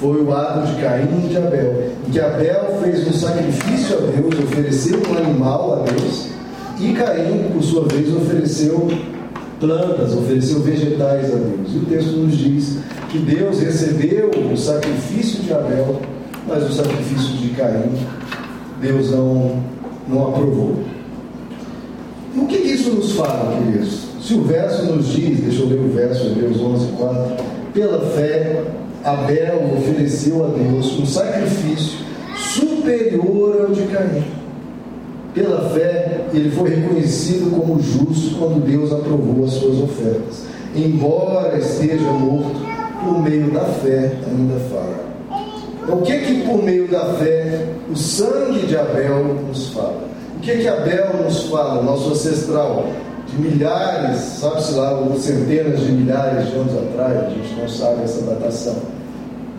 [0.00, 4.00] foi o ato de Caim e de Abel, em que Abel fez um sacrifício a
[4.00, 6.28] Deus, ofereceu um animal a Deus,
[6.80, 8.88] e Caim, por sua vez, ofereceu
[9.58, 11.74] plantas, ofereceu vegetais a Deus.
[11.74, 12.78] E o texto nos diz
[13.10, 16.00] que Deus recebeu o sacrifício de Abel,
[16.46, 17.90] mas o sacrifício de Caim,
[18.80, 19.60] Deus não,
[20.06, 20.76] não aprovou.
[22.36, 24.06] O que, isso nos fala, queridos?
[24.22, 28.62] Se o verso nos diz, deixa eu ler o verso, Hebreus 11, 4, pela fé,
[29.08, 31.98] Abel ofereceu a Deus um sacrifício
[32.36, 34.24] superior ao de Caim.
[35.34, 40.42] Pela fé, ele foi reconhecido como justo quando Deus aprovou as suas ofertas.
[40.74, 42.60] Embora esteja morto,
[43.02, 45.08] por meio da fé ainda fala.
[45.82, 50.08] Então, o que que por meio da fé o sangue de Abel nos fala?
[50.36, 52.86] O que que Abel nos fala, nosso ancestral,
[53.26, 58.02] de milhares, sabe-se lá, ou centenas de milhares de anos atrás, a gente não sabe
[58.02, 58.97] essa datação.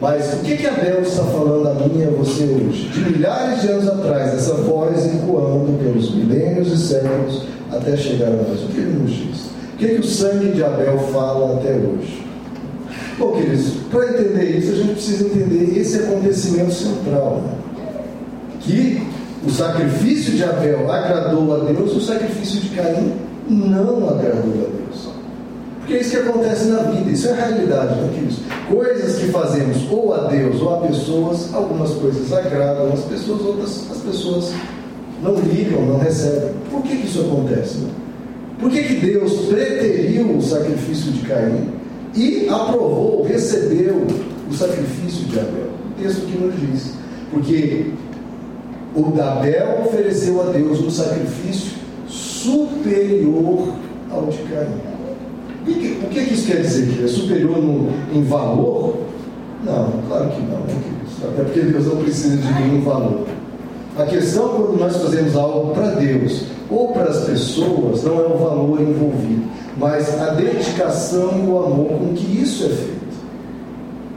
[0.01, 2.87] Mas o que que Abel está falando a mim e a você hoje?
[2.87, 8.31] De milhares de anos atrás, essa voz ecoando pelos milênios e séculos até chegar a
[8.31, 8.63] nós.
[8.63, 9.45] O que ele nos diz?
[9.73, 12.25] O que, que o sangue de Abel fala até hoje?
[13.17, 17.43] Bom, queridos, para entender isso, a gente precisa entender esse acontecimento central.
[17.45, 17.53] Né?
[18.61, 19.07] Que
[19.45, 23.13] o sacrifício de Abel agradou a Deus, o sacrifício de Caim
[23.49, 24.78] não agradou a Deus.
[25.89, 28.37] Porque é isso que acontece na vida, isso é realidade, né, queridos?
[28.71, 33.89] Coisas que fazemos ou a Deus ou a pessoas, algumas coisas agradam as pessoas, outras
[33.89, 34.53] as pessoas
[35.23, 36.51] não ligam, não recebem.
[36.69, 37.79] Por que, que isso acontece?
[37.79, 37.89] Né?
[38.59, 41.69] Por que, que Deus preteriu o sacrifício de Caim
[42.15, 44.05] e aprovou, recebeu
[44.47, 45.71] o sacrifício de Abel?
[45.89, 46.93] O texto que nos diz.
[47.31, 47.87] Porque
[48.95, 53.73] o Abel ofereceu a Deus um sacrifício superior
[54.11, 54.98] ao de Caim.
[55.71, 56.87] O que, isso quer dizer?
[56.87, 58.97] Que é superior no, em valor?
[59.63, 60.75] Não, claro que não, né,
[61.23, 63.25] Até porque Deus não precisa de nenhum valor.
[63.97, 68.37] A questão quando nós fazemos algo para Deus ou para as pessoas não é o
[68.37, 69.43] valor envolvido,
[69.77, 72.99] mas a dedicação e o amor com que isso é feito.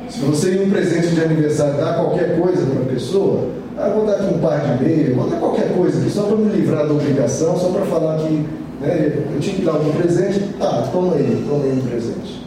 [0.09, 4.07] Se você em um presente de aniversário dá qualquer coisa para a pessoa, ah, vou
[4.07, 6.87] dar aqui um par de meia, vou dar qualquer coisa aqui, só para me livrar
[6.87, 8.47] da obrigação, só para falar que
[8.83, 12.43] né, eu tinha que dar algum presente, tá, toma aí, toma aí um presente.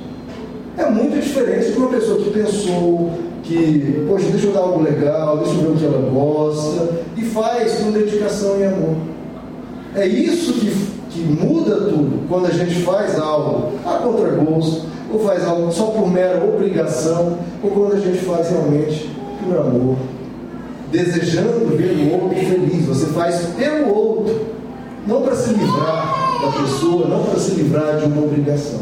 [0.77, 3.11] É muito diferente de uma pessoa que pensou,
[3.43, 7.21] que, poxa, deixa eu dar algo legal, deixa eu ver o que ela gosta, e
[7.21, 8.97] faz com dedicação e amor.
[9.95, 10.71] É isso que,
[11.11, 16.11] que muda tudo quando a gente faz algo a contragosto, ou faz algo só por
[16.11, 19.09] mera obrigação, ou quando a gente faz realmente
[19.41, 19.95] por amor,
[20.91, 22.85] desejando ver o outro feliz.
[22.87, 24.41] Você faz pelo outro,
[25.07, 28.81] não para se livrar da pessoa, não para se livrar de uma obrigação.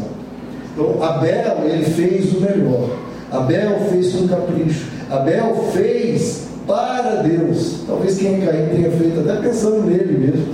[0.72, 2.90] Então, Abel, ele fez o melhor.
[3.30, 4.86] Abel fez com capricho.
[5.10, 7.80] Abel fez para Deus.
[7.86, 10.46] Talvez quem Caim tenha feito até pensando nele mesmo.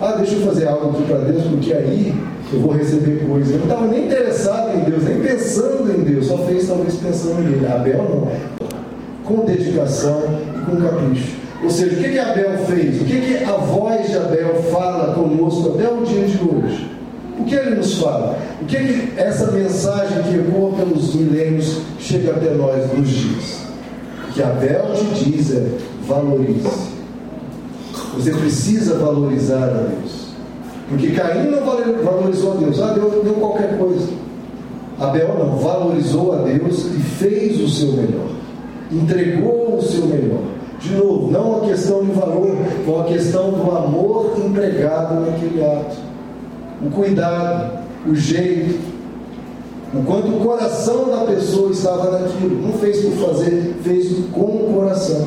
[0.00, 2.14] Ah, deixa eu fazer algo aqui para Deus, porque aí
[2.52, 3.52] eu vou receber coisas.
[3.52, 7.42] Eu não estava nem interessado em Deus, nem pensando em Deus, só fez talvez pensando
[7.42, 7.66] nele.
[7.66, 8.66] Abel não.
[9.24, 10.22] Com dedicação
[10.54, 11.45] e com capricho.
[11.62, 13.00] Ou seja, o que, que Abel fez?
[13.00, 16.90] O que, que a voz de Abel fala conosco até o dia de hoje?
[17.38, 18.38] O que ele nos fala?
[18.60, 23.66] O que, que essa mensagem que ecoa pelos milênios chega até nós nos diz?
[24.28, 25.66] O que Abel te diz é
[26.06, 26.96] valorize.
[28.14, 30.26] Você precisa valorizar a Deus.
[30.88, 32.80] Porque Caim não valorizou a Deus.
[32.80, 34.08] Ah, Deus deu qualquer coisa.
[34.98, 38.30] Abel não, valorizou a Deus e fez o seu melhor.
[38.90, 40.55] Entregou o seu melhor.
[40.80, 45.96] De novo, não uma questão de valor, mas uma questão do amor empregado naquele ato.
[46.84, 48.78] O cuidado, o jeito,
[49.94, 52.60] o quanto o coração da pessoa estava naquilo.
[52.60, 55.26] Não fez por fazer, fez com o coração.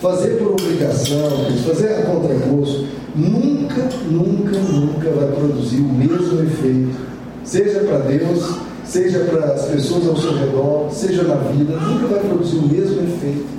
[0.00, 1.30] Fazer por obrigação,
[1.66, 6.96] fazer a contragosto, nunca, nunca, nunca vai produzir o mesmo efeito.
[7.44, 12.20] Seja para Deus, seja para as pessoas ao seu redor, seja na vida, nunca vai
[12.20, 13.55] produzir o mesmo efeito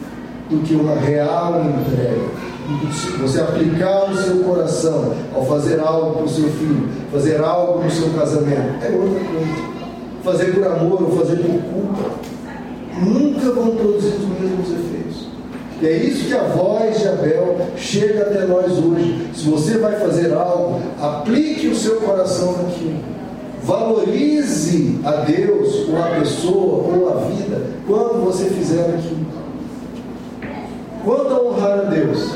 [0.49, 2.47] do que uma real entrega.
[3.21, 7.89] Você aplicar o seu coração ao fazer algo para o seu filho, fazer algo no
[7.89, 9.77] seu casamento, é outra coisa.
[10.23, 12.11] Fazer por amor ou fazer por culpa,
[13.01, 15.27] nunca vão produzir os mesmos efeitos.
[15.81, 19.29] E é isso que a voz de Abel chega até nós hoje.
[19.33, 22.99] Se você vai fazer algo, aplique o seu coração naquilo.
[23.63, 29.26] Valorize a Deus, ou a pessoa, ou a vida, quando você fizer aquilo.
[31.07, 32.31] Quanto a honrar a Deus,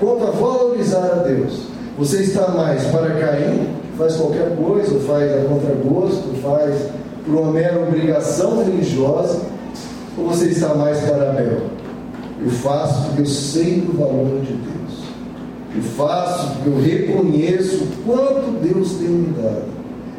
[0.00, 1.64] quanto a valorizar a Deus,
[1.98, 6.74] você está mais para Caim, que faz qualquer coisa, faz a contragosto, faz
[7.26, 9.42] por uma mera obrigação religiosa,
[10.16, 11.64] ou você está mais para Abel?
[12.42, 15.04] Eu faço porque eu sei do valor de Deus.
[15.76, 19.64] Eu faço porque eu reconheço quanto Deus tem me dado.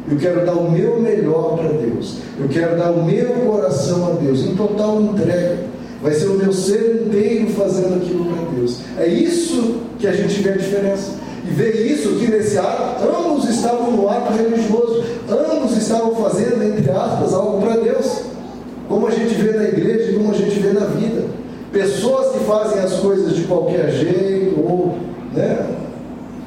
[0.08, 2.18] Eu quero dar o meu melhor para Deus.
[2.38, 5.74] Eu quero dar o meu coração a Deus, em total entrega.
[6.02, 8.78] Vai ser o meu ser inteiro fazendo aquilo para Deus.
[8.98, 11.12] É isso que a gente vê a diferença.
[11.46, 16.90] E vê isso que nesse ato, ambos estavam no ato religioso, ambos estavam fazendo, entre
[16.90, 18.22] aspas, algo para Deus.
[18.88, 21.24] Como a gente vê na igreja e como a gente vê na vida.
[21.72, 24.96] Pessoas que fazem as coisas de qualquer jeito, ou
[25.32, 25.66] né,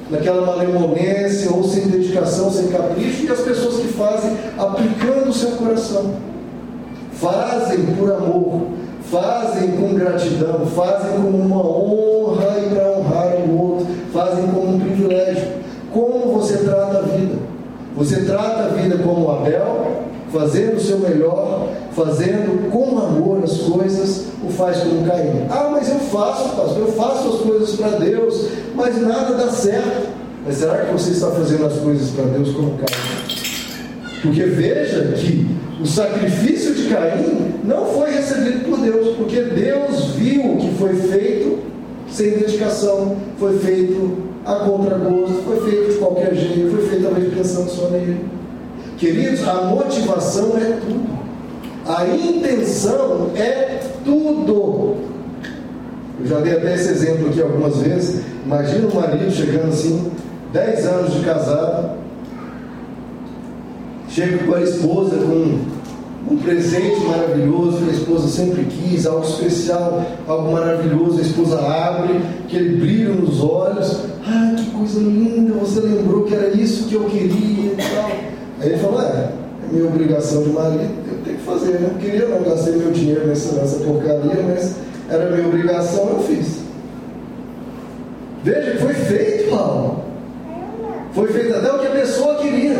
[0.10, 5.52] naquela malemolência, ou sem dedicação, sem capricho, e as pessoas que fazem aplicando o seu
[5.52, 6.16] coração.
[7.14, 8.68] Fazem por amor,
[9.12, 14.80] fazem com gratidão, fazem como uma honra e para honrar o outro, fazem como um
[14.80, 15.48] privilégio.
[15.92, 17.36] Como você trata a vida?
[17.96, 24.26] Você trata a vida como Abel, fazendo o seu melhor, fazendo com amor as coisas,
[24.44, 25.48] o faz como Caim.
[25.50, 30.08] Ah, mas eu faço, pastor, eu faço as coisas para Deus, mas nada dá certo.
[30.46, 33.40] Mas será que você está fazendo as coisas para Deus como Caim?
[34.22, 35.48] Porque veja que
[35.82, 41.60] o sacrifício de Caim não foi recebido por Deus, porque Deus viu que foi feito
[42.10, 47.70] sem dedicação, foi feito a contragosto, foi feito de qualquer jeito, foi feito talvez pensando
[47.70, 48.26] só nele.
[48.98, 51.20] Queridos, a motivação é tudo.
[51.86, 54.96] A intenção é tudo.
[56.20, 58.24] Eu já dei até esse exemplo aqui algumas vezes.
[58.46, 60.12] Imagina o marido chegando assim,
[60.52, 61.98] 10 anos de casado,
[64.10, 65.60] chega com a esposa com
[66.28, 71.20] um presente maravilhoso que a esposa sempre quis, algo especial, algo maravilhoso.
[71.20, 74.06] A esposa abre, aquele brilho nos olhos.
[74.26, 75.54] Ah, que coisa linda!
[75.54, 78.12] Você lembrou que era isso que eu queria e tal.
[78.60, 79.32] Aí ele falou: É, é
[79.72, 81.90] minha obrigação de marido, eu tenho que fazer, né?
[81.94, 84.76] Eu queria não gastar meu dinheiro nessa, nessa porcaria, mas
[85.10, 86.60] era minha obrigação, eu fiz.
[88.44, 90.04] Veja que foi feito, Paulo.
[91.14, 92.78] Foi feito até o que a pessoa queria.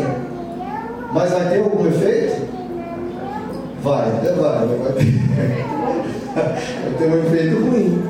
[1.12, 2.49] Mas vai ter algum efeito?
[3.82, 5.04] Vai, até vai, vai ter.
[6.34, 8.02] vai ter um efeito ruim.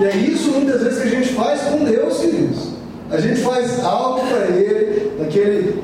[0.00, 2.68] E é isso muitas vezes que a gente faz com Deus, queridos.
[3.10, 5.82] A gente faz algo para Ele, aquele,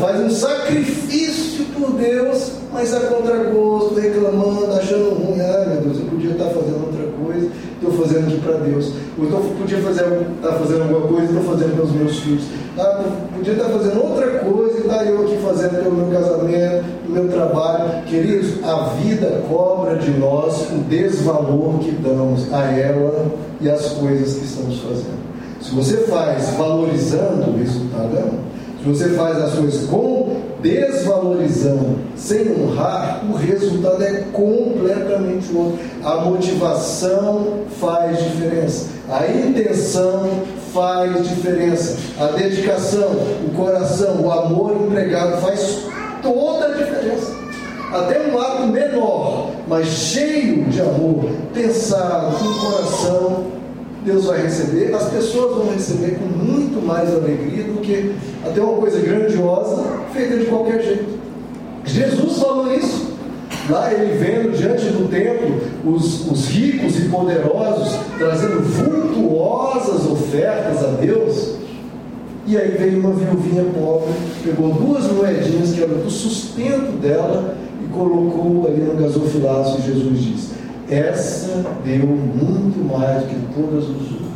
[0.00, 5.40] faz um sacrifício por Deus, mas a contragosto, reclamando, achando ruim.
[5.40, 8.92] Ah, meu Deus, eu podia estar fazendo outra coisa, estou fazendo aqui para Deus.
[9.18, 10.04] Ou então podia fazer,
[10.36, 12.44] estar fazendo alguma coisa, estou fazendo pelos meus filhos.
[12.78, 17.28] Ah, podia estar fazendo outra coisa e está eu aqui fazendo pelo meu casamento, meu
[17.28, 18.02] trabalho.
[18.06, 23.26] Queridos, a vida cobra de nós o desvalor que damos a ela
[23.60, 25.28] e às coisas que estamos fazendo.
[25.60, 28.48] Se você faz valorizando, o resultado é.
[28.78, 35.78] Se você faz as coisas com desvalorizando, sem honrar, o resultado é completamente outro.
[36.02, 40.28] A motivação faz diferença, a intenção
[40.72, 43.10] faz diferença, a dedicação,
[43.46, 45.80] o coração, o amor empregado faz
[46.22, 47.36] toda a diferença.
[47.92, 53.46] Até um ato menor, mas cheio de amor, pensado, com coração,
[54.04, 58.74] Deus vai receber, as pessoas vão receber com muito mais alegria do que até uma
[58.74, 61.18] coisa grandiosa feita de qualquer jeito.
[61.84, 63.08] Jesus falou isso.
[63.68, 70.88] Lá ele vendo diante do templo os, os ricos e poderosos trazendo vultuosas ofertas a
[71.00, 71.56] Deus.
[72.48, 74.10] E aí veio uma viuvinha pobre,
[74.42, 79.78] pegou duas moedinhas que eram do sustento dela e colocou ali no gasofilaço.
[79.80, 80.58] E Jesus disse:
[80.90, 84.28] essa deu muito mais do que todas os outros.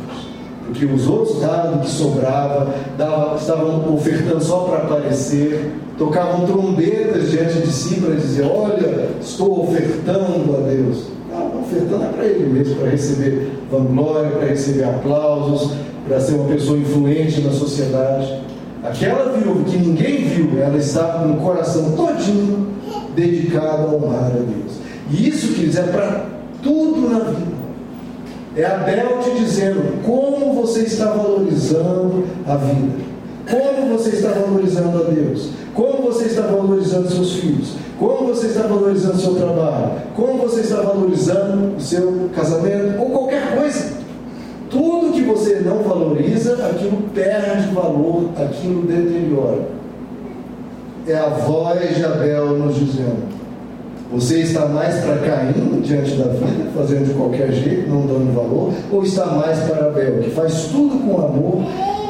[0.67, 7.61] Porque os outros dados que sobrava, dava, estavam ofertando só para aparecer, tocavam trombetas diante
[7.61, 11.07] de si para dizer: Olha, estou ofertando a Deus.
[11.31, 15.71] Não, ofertando é para ele mesmo, para receber vanglória, para receber aplausos,
[16.13, 18.39] para ser uma pessoa influente na sociedade.
[18.83, 22.67] Aquela viúva que ninguém viu, ela estava com o coração todinho
[23.15, 24.73] dedicado a honrar a Deus.
[25.09, 26.25] E isso, queridos, é para
[26.61, 27.53] tudo na vida.
[28.55, 33.03] É Abel te dizendo como você está valorizando a vida.
[33.49, 35.49] Como você está valorizando a Deus?
[35.73, 37.73] Como você está valorizando seus filhos?
[37.97, 39.93] Como você está valorizando seu trabalho?
[40.15, 42.99] Como você está valorizando o seu casamento?
[42.99, 44.02] Ou qualquer coisa.
[44.73, 49.67] Tudo que você não valoriza, aquilo perde valor, aquilo deteriora.
[51.07, 53.21] é a voz de Abel nos dizendo:
[54.11, 58.73] Você está mais para Caim diante da vida, fazendo de qualquer jeito, não dando valor,
[58.91, 61.65] ou está mais para Abel, que faz tudo com amor,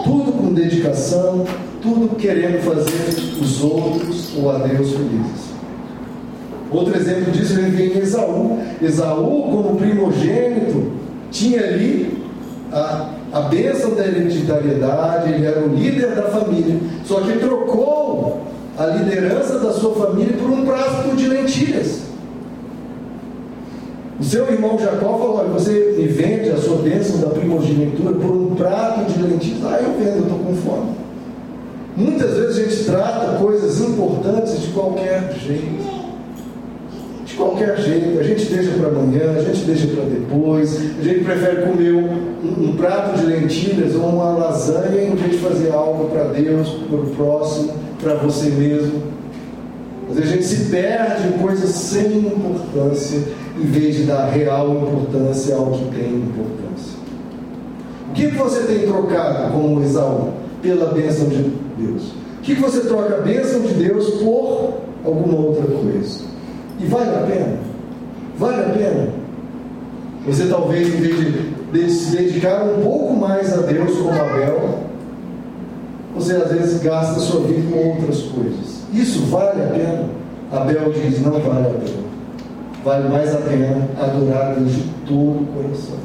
[0.05, 1.43] tudo com dedicação,
[1.81, 5.51] tudo querendo fazer os outros ou a Deus felizes?
[6.71, 8.57] Outro exemplo disso vem em Esaú.
[8.81, 10.93] Esaú, como primogênito,
[11.29, 12.22] tinha ali
[12.73, 18.41] a, a bênção da hereditariedade, ele era o líder da família, só que trocou
[18.77, 22.01] a liderança da sua família por um prato de lentilhas.
[24.19, 28.31] O seu irmão Jacó falou: Olha, você me vende a sua bênção da primogenitura por
[28.31, 29.65] um prato de lentilhas.
[29.65, 30.91] Ah, eu vendo, eu estou com fome.
[31.95, 35.92] Muitas vezes a gente trata coisas importantes de qualquer jeito
[37.33, 41.23] de qualquer jeito, a gente deixa para amanhã, a gente deixa para depois, a gente
[41.23, 46.09] prefere comer um, um, prato de lentilhas ou uma lasanha em vez de fazer algo
[46.09, 49.01] para Deus, para o próximo, para você mesmo.
[50.09, 53.19] Às vezes a gente se perde em coisas sem importância,
[53.59, 56.93] em vez de dar real importância ao que tem importância.
[58.11, 62.03] O que você tem trocado como Esaú pela bênção de Deus?
[62.37, 66.32] O que você troca a bênção de Deus por alguma outra coisa?
[66.79, 67.57] E vale a pena?
[68.37, 69.09] Vale a pena?
[70.25, 71.15] Você talvez, em vez
[71.71, 74.79] de, se dedicar um pouco mais a Deus como Abel,
[76.15, 78.83] você às vezes gasta sua vida com outras coisas.
[78.93, 80.05] Isso vale a pena?
[80.51, 82.03] Abel diz: não vale a pena.
[82.85, 85.97] Vale mais a pena adorar Deus de todo o coração.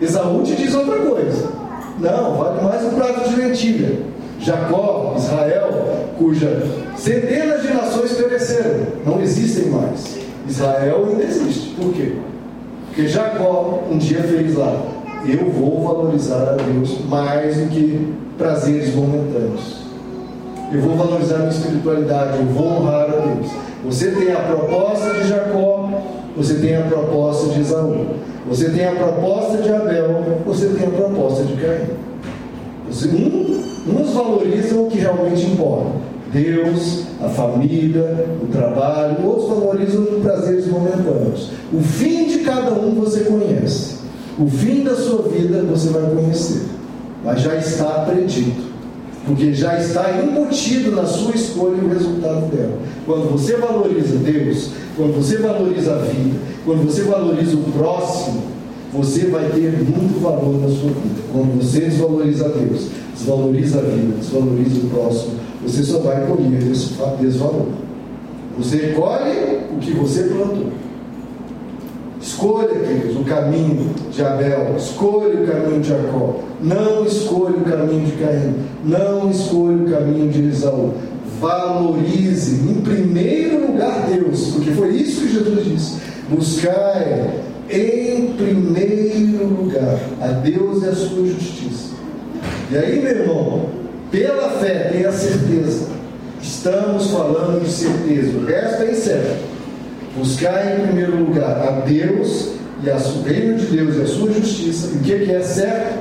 [0.00, 1.48] Esaú te diz outra coisa.
[1.98, 3.98] Não, vale mais um prato de lentilha.
[4.40, 5.69] Jacó, Israel,
[6.20, 6.62] cuja
[6.96, 10.18] centenas de nações pereceram, não existem mais.
[10.46, 11.74] Israel ainda existe.
[11.74, 12.12] Por quê?
[12.86, 14.82] Porque Jacó um dia fez lá:
[15.26, 19.80] eu vou valorizar a Deus mais do que prazeres momentâneos.
[20.72, 23.50] Eu vou valorizar a minha espiritualidade, eu vou honrar a Deus.
[23.86, 25.90] Você tem a proposta de Jacó,
[26.36, 28.06] você tem a proposta de Esaú.
[28.48, 31.86] Você tem a proposta de Abel, você tem a proposta de Caim.
[32.90, 36.09] Você, um, uns valorizam o que realmente importa.
[36.32, 41.50] Deus, a família, o trabalho, outros valorizam os prazeres momentâneos.
[41.72, 43.96] O fim de cada um você conhece.
[44.38, 46.62] O fim da sua vida você vai conhecer.
[47.24, 48.70] Mas já está predito.
[49.26, 52.78] Porque já está embutido na sua escolha o resultado dela.
[53.04, 58.42] Quando você valoriza Deus, quando você valoriza a vida, quando você valoriza o próximo,
[58.92, 61.22] você vai ter muito valor na sua vida.
[61.32, 66.58] Quando você desvaloriza Deus, desvaloriza a vida, desvaloriza o próximo, você só vai colher
[67.20, 67.66] desvalor.
[68.58, 70.68] Você colhe o que você plantou.
[72.20, 78.04] Escolha, queridos, o caminho de Abel, escolha o caminho de Jacó, não escolha o caminho
[78.04, 80.92] de Caim, não escolha o caminho de Esaú.
[81.40, 85.96] Valorize em primeiro lugar Deus, porque foi isso que Jesus disse.
[86.28, 87.30] Buscai
[87.70, 91.94] em primeiro lugar a Deus e a sua justiça.
[92.70, 93.79] E aí, meu irmão,
[94.10, 95.88] pela fé, tenha certeza.
[96.42, 98.38] Estamos falando de certeza.
[98.38, 99.50] O resto é incerto.
[100.16, 102.50] Buscar em primeiro lugar a Deus
[102.82, 104.88] e a, reino de Deus e a sua justiça.
[104.94, 105.98] E o que, que é certo?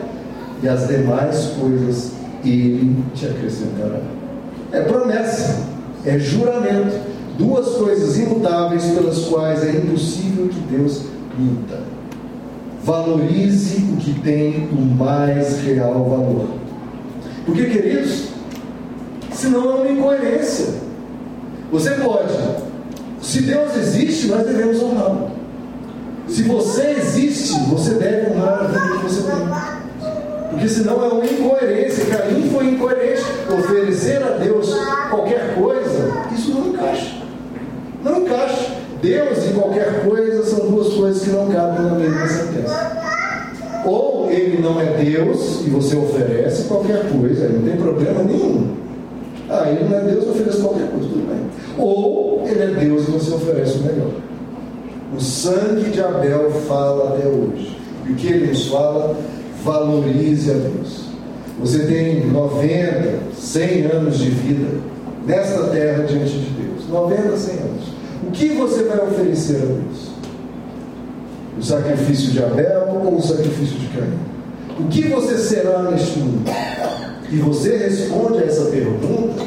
[0.64, 2.12] E as demais coisas
[2.44, 4.00] Ele te acrescentará.
[4.72, 5.64] É promessa,
[6.06, 7.10] é juramento.
[7.38, 11.04] Duas coisas imutáveis pelas quais é impossível que Deus
[11.38, 11.80] minta.
[12.84, 16.59] Valorize o que tem o mais real valor.
[17.46, 18.30] Porque, queridos,
[19.34, 20.68] senão é uma incoerência.
[21.72, 22.34] Você pode,
[23.22, 25.32] se Deus existe, nós devemos honrá-lo.
[26.28, 29.50] Se você existe, você deve honrar a vida que você tem.
[30.50, 32.06] Porque senão é uma incoerência.
[32.06, 33.24] Caim foi incoerente.
[33.52, 34.74] Oferecer a Deus
[35.10, 37.16] qualquer coisa, isso não encaixa.
[38.04, 38.80] Não encaixa.
[39.02, 42.99] Deus e qualquer coisa são duas coisas que não cabem na mesma sentença.
[43.86, 48.68] Ou ele não é Deus e você oferece qualquer coisa, não tem problema nenhum.
[49.50, 51.40] Ah, ele não é Deus, oferece qualquer coisa, tudo bem.
[51.78, 54.12] Ou ele é Deus e você oferece o melhor.
[55.16, 57.78] O sangue de Abel fala até hoje.
[58.08, 59.18] E o que ele nos fala?
[59.64, 61.10] Valorize a Deus.
[61.60, 64.78] Você tem 90, 100 anos de vida
[65.26, 66.88] nesta terra diante de Deus.
[66.90, 67.84] 90, 100 anos.
[68.28, 70.09] O que você vai oferecer a Deus?
[71.60, 74.18] O sacrifício de Abel ou o sacrifício de Caim?
[74.80, 76.50] O que você será neste mundo?
[77.30, 79.44] E você responde a essa pergunta,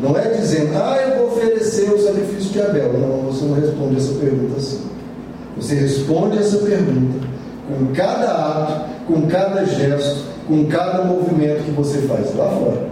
[0.00, 2.94] não é dizendo, ah, eu vou oferecer o sacrifício de Abel.
[2.94, 4.80] Não, você não responde essa pergunta assim.
[5.58, 7.26] Você responde essa pergunta
[7.68, 12.88] com cada ato, com cada gesto, com cada movimento que você faz lá fora.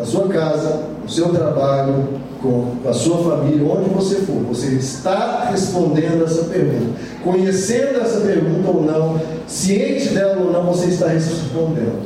[0.00, 2.08] Na sua casa, no seu trabalho,
[2.40, 6.98] com a sua família, onde você for, você está respondendo essa pergunta.
[7.22, 12.00] Conhecendo essa pergunta ou não, ciente dela ou não, você está respondendo.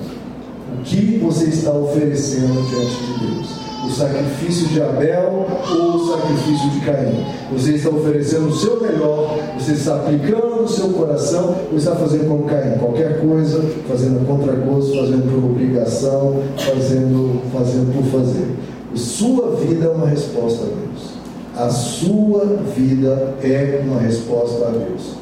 [0.77, 3.64] O que você está oferecendo diante de Deus?
[3.85, 7.27] O sacrifício de Abel ou o sacrifício de Caim.
[7.53, 12.29] Você está oferecendo o seu melhor, você está aplicando o seu coração ou está fazendo
[12.29, 18.47] como Caim, qualquer coisa, fazendo contra gosto, fazendo por obrigação, fazendo, fazendo por fazer.
[18.93, 21.15] A sua vida é uma resposta a Deus.
[21.57, 25.15] A sua vida é uma resposta a Deus.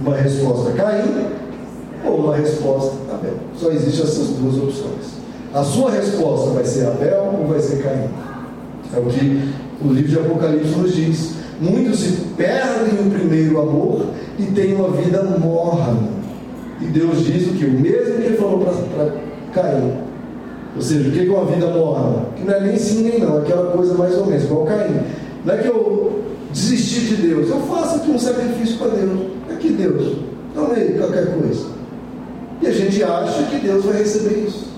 [0.00, 1.26] Uma resposta a Caim
[2.04, 3.34] ou uma resposta a Abel.
[3.58, 5.13] Só existem essas duas opções.
[5.54, 8.08] A sua resposta vai ser Abel ou vai ser Caim?
[8.92, 11.34] É o que o livro de Apocalipse nos diz.
[11.60, 16.08] Muitos se perdem o primeiro amor e têm uma vida morna.
[16.80, 17.66] E Deus diz o que?
[17.66, 19.12] O mesmo que ele falou para
[19.52, 19.92] Caim.
[20.74, 22.26] Ou seja, o que é uma vida morna?
[22.34, 25.00] Que não é nem sim nem não, aquela coisa mais ou menos, igual Caim.
[25.44, 26.20] Não é que eu
[26.52, 29.20] desisti de Deus, eu faço aqui um sacrifício para Deus.
[29.52, 30.16] Aqui Deus,
[30.50, 31.66] então aí qualquer coisa.
[32.60, 34.73] E a gente acha que Deus vai receber isso.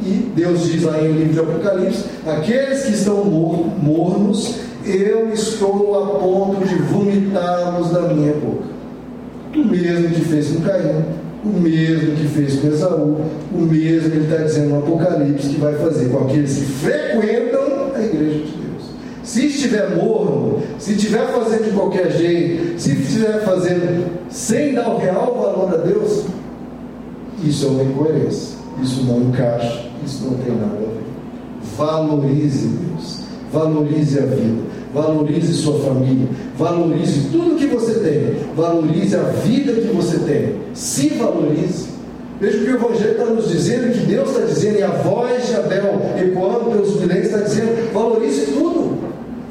[0.00, 6.18] E Deus diz lá em livro de Apocalipse: aqueles que estão mornos, eu estou a
[6.18, 8.68] ponto de vomitá-los da minha boca.
[9.54, 11.04] O mesmo que fez com Caim,
[11.44, 13.20] o mesmo que fez com Esaú,
[13.52, 18.00] o mesmo ele está dizendo no Apocalipse que vai fazer com aqueles que frequentam a
[18.00, 18.90] igreja de Deus.
[19.22, 24.98] Se estiver morno, se estiver fazendo de qualquer jeito, se estiver fazendo sem dar o
[24.98, 26.24] real valor a Deus,
[27.44, 30.98] isso é uma incoerência, isso não encaixa isso não tem nada a ver.
[31.76, 33.20] Valorize Deus,
[33.52, 34.62] valorize a vida,
[34.94, 36.26] valorize sua família,
[36.56, 41.98] valorize tudo que você tem, valorize a vida que você tem, se valorize.
[42.40, 45.48] Veja o que o Evangelho está nos dizendo, que Deus está dizendo, e a voz
[45.48, 48.98] de Abel ecoando pelos milênios está dizendo: valorize tudo,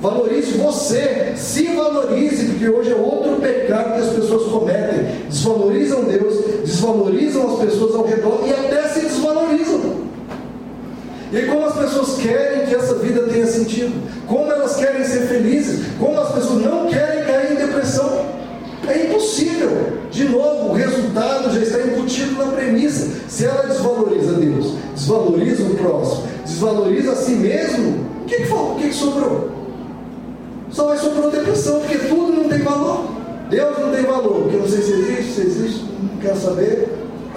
[0.01, 6.45] valorize você, se valorize, porque hoje é outro pecado que as pessoas cometem: desvalorizam Deus,
[6.63, 9.06] desvalorizam as pessoas ao redor e até se.
[11.31, 13.93] E como as pessoas querem que essa vida tenha sentido,
[14.27, 18.25] como elas querem ser felizes, como as pessoas não querem cair em depressão.
[18.87, 19.97] É impossível.
[20.09, 23.07] De novo, o resultado já está embutido na premissa.
[23.27, 28.75] Se ela desvaloriza Deus, desvaloriza o próximo, desvaloriza a si mesmo, o que, que, o
[28.75, 29.51] que, que sobrou?
[30.69, 33.05] Só vai sobrar depressão, porque tudo não tem valor.
[33.49, 36.86] Deus não tem valor, porque eu não sei se existe, se existe, não quero saber.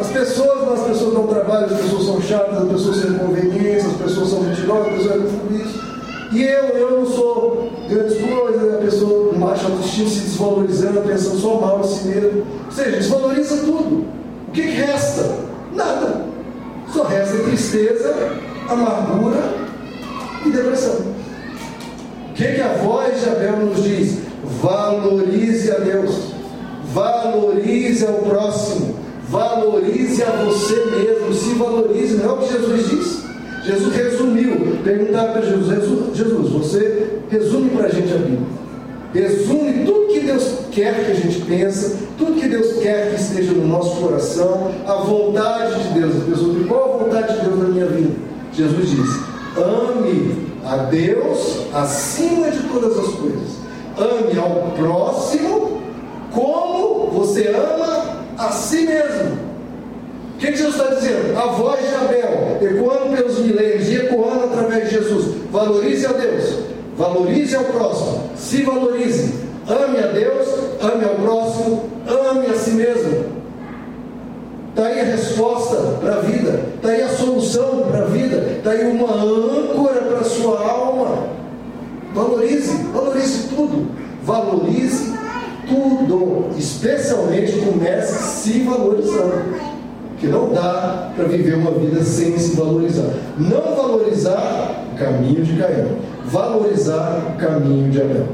[0.00, 3.92] As pessoas, as pessoas não trabalham, as pessoas são chatas, as pessoas são inconvenientes, as
[3.92, 5.90] pessoas são mentirosas, as pessoas é isso.
[6.32, 11.60] E eu, eu não sou grandes coisas, a pessoa baixa autoestima se desvalorizando, pensando só
[11.60, 12.46] mal em si mesmo.
[12.66, 14.06] Ou seja, desvaloriza tudo.
[14.48, 15.36] O que, que resta?
[15.74, 16.24] Nada.
[16.92, 18.14] Só resta tristeza,
[18.68, 19.42] amargura
[20.46, 20.96] e depressão.
[22.30, 24.18] O que, que a voz de Abel nos diz?
[24.62, 26.32] Valorize a Deus,
[26.92, 28.94] valorize ao próximo,
[29.30, 33.30] Valorize a você mesmo, se valorize, não é o que Jesus disse.
[33.64, 38.60] Jesus resumiu, perguntaram para Jesus, Jesus, você resume para a gente a Bíblia.
[39.14, 43.52] Resume tudo que Deus quer que a gente pense, tudo que Deus quer que esteja
[43.52, 46.14] no nosso coração, a vontade de Deus.
[46.26, 48.10] Diz, qual a vontade de Deus na minha vida?
[48.52, 49.20] Jesus disse,
[49.56, 53.60] ame a Deus acima de todas as coisas.
[53.96, 55.82] Ame ao próximo
[56.32, 57.99] como você ama
[58.40, 59.38] a si mesmo.
[60.34, 61.38] O que, Jesus está dizendo?
[61.38, 65.34] A voz de Abel, ecoando pelos milênios e ecoando através de Jesus.
[65.52, 66.58] Valorize a Deus,
[66.96, 69.34] valorize ao próximo, se valorize.
[69.68, 70.48] Ame a Deus,
[70.80, 73.26] ame ao próximo, ame a si mesmo.
[74.70, 78.70] Está aí a resposta para a vida, está aí a solução para a vida, está
[78.70, 81.28] aí uma âncora para a sua alma.
[82.14, 83.86] Valorize, valorize tudo.
[84.22, 85.19] Valorize
[85.70, 89.70] tudo, especialmente comece se valorizando.
[90.18, 93.08] Que não dá para viver uma vida sem se valorizar.
[93.38, 95.96] Não valorizar o caminho de Caim,
[96.26, 98.26] valorizar o caminho de Abel.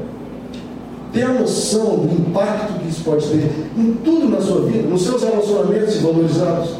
[1.13, 5.03] Ter a noção do impacto que isso pode ter em tudo na sua vida, nos
[5.03, 6.71] seus relacionamentos se valorizados,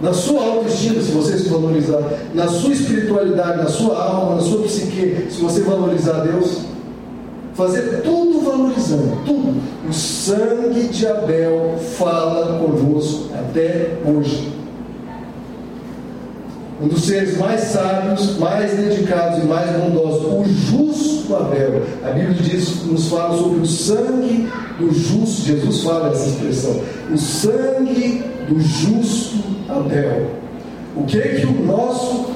[0.00, 2.02] na sua autoestima, se você se valorizar,
[2.34, 6.75] na sua espiritualidade, na sua alma, na sua psique, se você valorizar Deus
[7.56, 9.60] fazer tudo valorizando, tudo.
[9.88, 14.52] O sangue de Abel fala conosco até hoje.
[16.80, 21.82] Um dos seres mais sábios, mais dedicados e mais bondosos, o justo Abel.
[22.04, 24.46] A Bíblia diz, nos fala sobre o sangue
[24.78, 25.46] do justo.
[25.46, 26.82] Jesus fala essa expressão.
[27.10, 29.36] O sangue do justo
[29.70, 30.26] Abel.
[30.94, 32.26] O que é que o nosso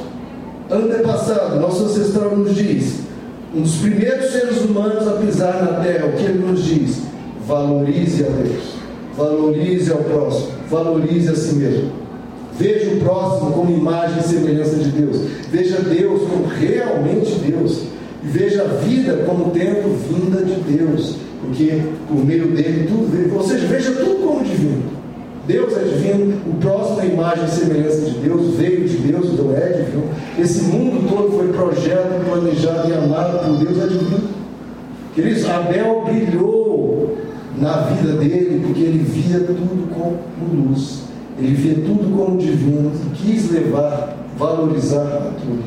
[0.71, 3.10] antepassado, nosso ancestral nos diz,
[3.55, 7.03] um dos primeiros seres humanos a pisar na terra, o que ele nos diz?
[7.47, 8.75] Valorize a Deus,
[9.17, 11.91] valorize ao próximo, valorize a si mesmo.
[12.59, 15.17] Veja o próximo como imagem e semelhança de Deus.
[15.51, 17.85] Veja Deus como realmente Deus.
[18.23, 21.17] E veja a vida como tendo vinda de Deus.
[21.41, 23.35] Porque por meio dele tudo veio.
[23.35, 25.00] Ou seja, veja tudo como divino.
[25.51, 29.53] Deus é divino, o próximo é imagem e semelhança de Deus, veio de Deus, então
[29.53, 30.05] é divino.
[30.39, 34.29] Esse mundo todo foi projeto, planejado e amado por Deus, é divino.
[35.13, 37.19] Queridos, Abel brilhou
[37.59, 41.03] na vida dele porque ele via tudo como luz.
[41.37, 45.65] Ele via tudo como divino e quis levar, valorizar a tudo.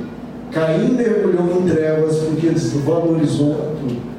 [0.49, 4.12] Caim mergulhou em trevas porque desvalorizou a tudo.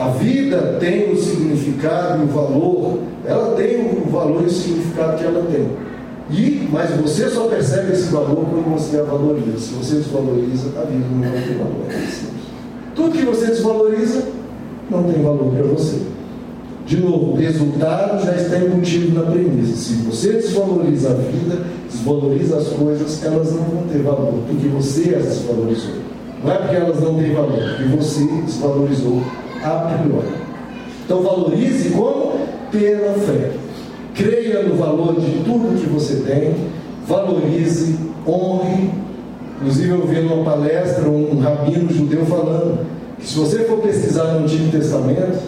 [0.00, 5.24] A vida tem o significado o valor, ela tem o valor e o significado que
[5.24, 5.68] ela tem.
[6.30, 9.58] E, mas você só percebe esse valor quando você a valoriza.
[9.58, 11.86] Se você desvaloriza, a vida não vai ter valor.
[12.94, 14.22] Tudo que você desvaloriza
[14.90, 15.98] não tem valor para você.
[16.86, 19.76] De novo, o resultado já está embutido na premissa.
[19.76, 25.14] Se você desvaloriza a vida, desvaloriza as coisas, elas não vão ter valor, porque você
[25.14, 25.96] as desvalorizou.
[26.42, 29.20] Não é porque elas não têm valor, porque você desvalorizou
[29.62, 30.28] a priori.
[31.04, 32.40] Então valorize como?
[32.70, 33.50] Pela fé.
[34.14, 36.54] Creia no valor de tudo que você tem,
[37.06, 38.90] valorize, honre.
[39.56, 42.86] Inclusive eu vi numa palestra um rabino judeu falando
[43.18, 45.38] que se você for pesquisar no Antigo Testamento,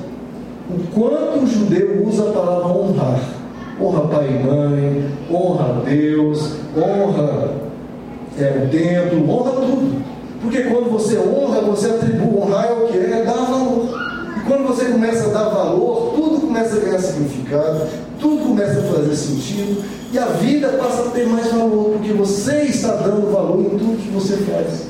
[0.70, 3.20] o quanto o judeu usa a palavra honrar.
[3.80, 7.50] Honra pai e mãe, honra Deus, honra
[8.38, 10.11] é, o templo, honra tudo.
[10.42, 12.42] Porque quando você honra, você atribui.
[12.42, 12.98] Honrar é o que?
[12.98, 13.88] É dar valor.
[14.36, 17.86] E quando você começa a dar valor, tudo começa a ganhar significado,
[18.20, 19.82] tudo começa a fazer sentido,
[20.12, 24.02] e a vida passa a ter mais valor, porque você está dando valor em tudo
[24.02, 24.82] que você faz.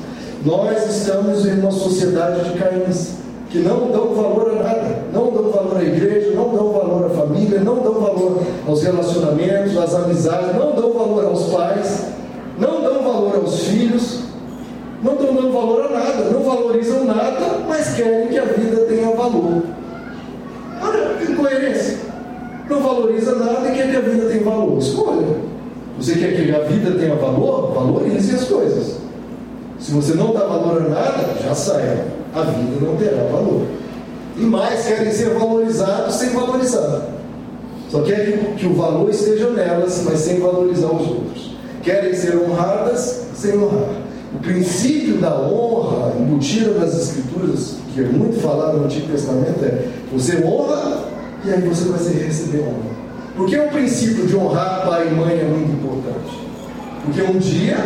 [0.43, 3.11] Nós estamos em uma sociedade de caíns
[3.49, 7.09] que não dão valor a nada, não dão valor à igreja, não dão valor à
[7.09, 12.07] família, não dão valor aos relacionamentos, às amizades, não dão valor aos pais,
[12.57, 14.22] não dão valor aos filhos,
[15.03, 19.15] não estão dando valor a nada, não valorizam nada, mas querem que a vida tenha
[19.15, 19.63] valor.
[20.81, 21.97] Olha que incoerência.
[22.69, 24.77] Não valoriza nada e quer que a vida tenha valor.
[24.77, 25.37] Escolha.
[25.99, 27.73] Você quer que a vida tenha valor?
[27.73, 28.97] Valorize as coisas.
[29.79, 33.65] Se você não dá valor a nada, já saia a vida não terá valor.
[34.37, 37.01] E mais querem ser valorizados sem valorizar.
[37.89, 41.51] Só querem que o valor esteja nelas, mas sem valorizar os outros.
[41.83, 44.02] Querem ser honradas sem honrar.
[44.33, 49.87] O princípio da honra embutida nas Escrituras, que é muito falado no Antigo Testamento, é
[50.11, 51.03] você honra
[51.45, 52.93] e aí você vai receber honra.
[53.35, 56.39] Porque o princípio de honrar pai e mãe é muito importante.
[57.05, 57.77] Porque um dia,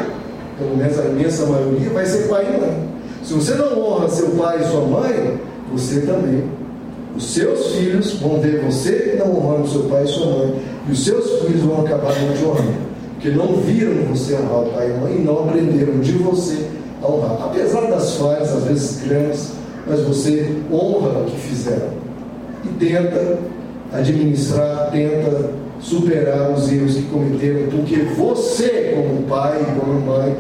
[0.57, 2.87] pelo menos a imensa maioria, vai ser pai e mãe.
[3.23, 5.39] Se você não honra seu pai e sua mãe,
[5.71, 6.43] você também.
[7.15, 11.03] Os seus filhos vão ver você não honrando seu pai e sua mãe, e os
[11.03, 12.86] seus filhos vão acabar não te honrando.
[13.17, 16.67] Porque não viram você honrar o pai e a mãe e não aprenderam de você
[17.01, 17.45] a honrar.
[17.45, 19.53] Apesar das falhas, às vezes grandes,
[19.87, 21.89] mas você honra o que fizeram.
[22.63, 23.39] E tenta
[23.91, 25.49] administrar, tenta
[25.79, 30.35] superar os erros que cometeram, porque você, como pai e como mãe,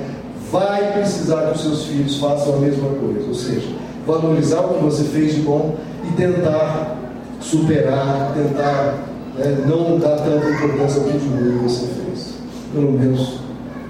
[0.51, 3.67] vai precisar que os seus filhos façam a mesma coisa, ou seja,
[4.05, 5.75] valorizar o que você fez de bom
[6.07, 6.95] e tentar
[7.41, 8.97] superar, tentar
[9.37, 12.26] né, não dar tanta importância ao que de ruim você fez.
[12.73, 13.39] Pelo menos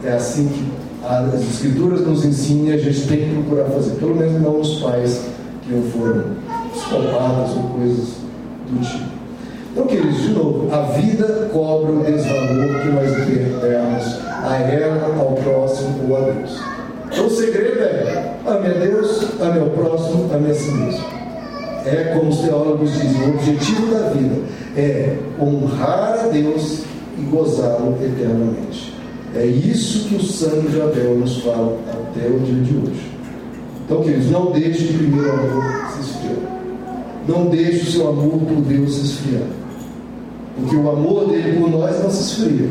[0.03, 0.71] é assim que
[1.05, 4.79] as escrituras nos ensinam e a gente tem que procurar fazer, pelo menos não os
[4.79, 5.21] pais
[5.63, 6.23] que não foram
[6.75, 8.07] escopados ou coisas
[8.69, 9.17] do tipo.
[9.71, 15.33] Então, queridos, de novo, a vida cobra o desvalor que nós derramos a ela, ao
[15.33, 16.59] próximo ou a Deus.
[17.11, 21.05] Então o segredo é ame a Deus, ame ao próximo, ame a si mesmo.
[21.85, 24.41] É como os teólogos dizem, o objetivo da vida
[24.75, 26.83] é honrar a Deus
[27.17, 28.93] e gozá-lo eternamente.
[29.35, 33.11] É isso que o sangue de Abel nos fala até o dia de hoje.
[33.85, 35.63] Então, queridos, não deixe o primeiro amor
[35.93, 36.57] se esfriar.
[37.27, 39.47] Não deixe o seu amor por Deus se esfriar.
[40.55, 42.69] Porque o amor dele por nós não se esfria.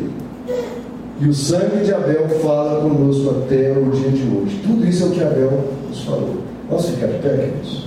[1.20, 4.60] E o sangue de Abel fala conosco até o dia de hoje.
[4.66, 6.36] Tudo isso é o que Abel nos falou.
[6.68, 7.85] Vamos ficar de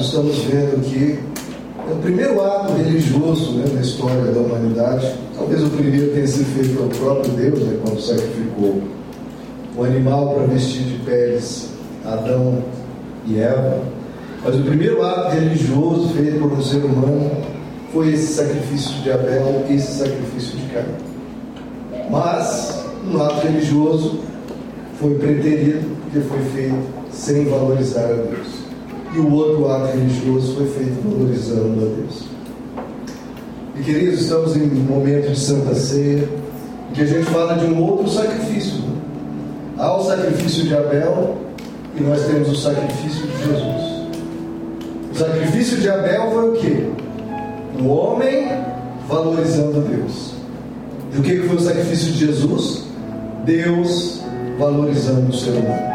[0.00, 1.18] estamos vendo que
[1.88, 5.14] é o primeiro ato religioso né, na história da humanidade.
[5.36, 8.82] Talvez o primeiro tenha sido feito pelo próprio Deus, né, quando sacrificou
[9.76, 11.70] o animal para vestir de peles
[12.04, 12.62] Adão
[13.26, 13.82] e Eva.
[14.44, 17.30] Mas o primeiro ato religioso feito por um ser humano
[17.92, 20.84] foi esse sacrifício de Abel, esse sacrifício de Caim.
[22.10, 24.20] Mas, no ato religioso,
[24.98, 26.76] foi preterido, porque foi feito
[27.10, 28.59] sem valorizar a Deus.
[29.12, 32.24] E o outro ato religioso foi feito valorizando a Deus.
[33.76, 36.28] E queridos, estamos em um momento de Santa Ceia,
[36.90, 38.84] em que a gente fala de um outro sacrifício.
[39.78, 41.38] Há o sacrifício de Abel
[41.98, 43.90] e nós temos o sacrifício de Jesus.
[45.12, 46.86] O sacrifício de Abel foi o quê?
[47.82, 48.48] O homem
[49.08, 50.34] valorizando Deus.
[51.14, 52.84] E o que foi o sacrifício de Jesus?
[53.44, 54.20] Deus
[54.58, 55.89] valorizando o ser humano.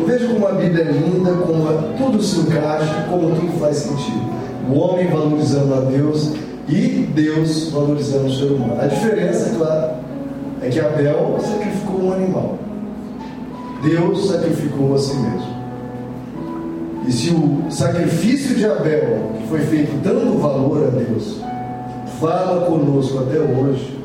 [0.00, 1.66] Eu vejo como a Bíblia é linda, como
[1.98, 4.30] tudo se encaixa, como tudo faz sentido.
[4.70, 6.32] O homem valorizando a Deus
[6.66, 8.80] e Deus valorizando o ser humano.
[8.80, 9.90] A diferença, é claro,
[10.62, 12.58] é que Abel sacrificou um animal.
[13.82, 15.60] Deus sacrificou a si mesmo.
[17.06, 21.40] E se o sacrifício de Abel, que foi feito dando valor a Deus,
[22.18, 23.98] fala conosco até hoje,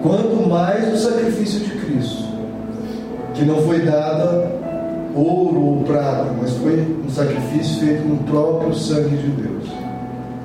[0.00, 2.24] quanto mais o sacrifício de Cristo,
[3.34, 4.55] que não foi dada
[5.16, 9.64] ouro ou prata, mas foi um sacrifício feito com o próprio sangue de Deus.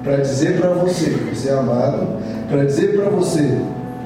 [0.03, 2.07] Para dizer para você que você é amado,
[2.49, 3.59] para dizer para você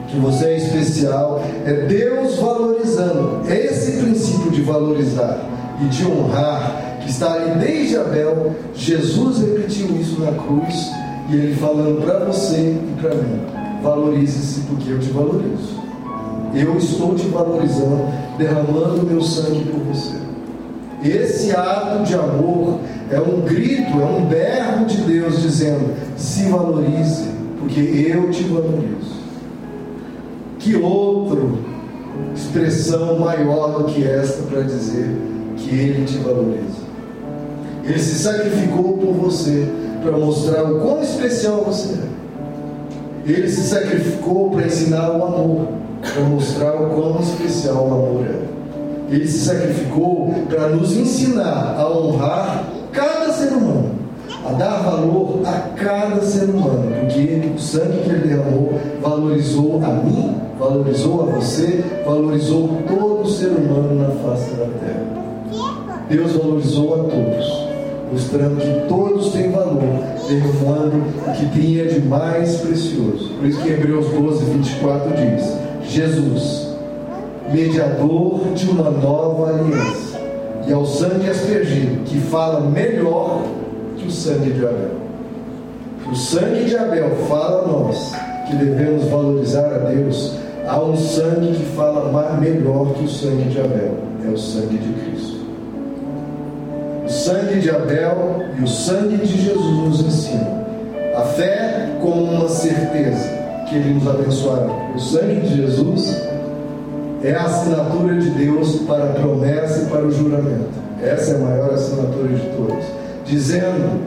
[0.07, 3.41] que você é especial, é Deus valorizando.
[3.49, 5.39] Esse princípio de valorizar
[5.81, 10.91] e de honrar, que está ali desde Abel, Jesus repetiu isso na cruz,
[11.29, 13.41] e ele falando para você e para mim:
[13.81, 15.85] valorize-se porque eu te valorizo.
[16.53, 18.05] Eu estou te valorizando,
[18.37, 20.15] derramando meu sangue por você.
[21.09, 22.79] Esse ato de amor
[23.11, 27.25] é um grito, é um berro de Deus dizendo: se valorize,
[27.59, 29.15] porque eu te valorizo.
[30.57, 31.41] Que outra
[32.33, 35.15] expressão maior do que esta para dizer
[35.57, 36.85] que Ele te valoriza?
[37.83, 39.67] Ele se sacrificou por você
[40.01, 43.31] para mostrar o quão especial você é.
[43.31, 45.67] Ele se sacrificou para ensinar o amor,
[46.01, 48.54] para mostrar o quão especial o amor é.
[49.09, 54.05] Ele se sacrificou para nos ensinar a honrar cada ser humano
[54.45, 59.87] a dar valor a cada ser humano, porque o sangue que ele derramou valorizou a
[59.87, 65.15] mim, valorizou a você, valorizou todo ser humano na face da terra.
[66.07, 67.67] Deus valorizou a todos,
[68.11, 69.81] mostrando que todos têm valor,
[70.27, 70.97] derramando
[71.27, 73.31] o que tinha de mais precioso.
[73.39, 76.64] Por isso que Hebreus 12, 24 diz: Jesus,
[77.51, 80.19] mediador de uma nova aliança,
[80.67, 83.43] e ao sangue aspergido, que fala melhor
[83.97, 85.05] que o sangue de Abel.
[86.11, 88.13] O sangue de Abel fala a nós
[88.47, 90.33] que devemos valorizar a Deus.
[90.67, 93.97] Há um sangue que fala melhor que o sangue de Abel.
[94.23, 95.35] É o sangue de Cristo.
[97.05, 100.65] O sangue de Abel e o sangue de Jesus nos ensinam.
[101.15, 103.29] A fé como uma certeza
[103.67, 104.67] que Ele nos abençoará.
[104.95, 106.21] O sangue de Jesus
[107.23, 110.69] é a assinatura de Deus para a promessa e para o juramento.
[111.01, 114.01] Essa é a maior assinatura de todas dizendo: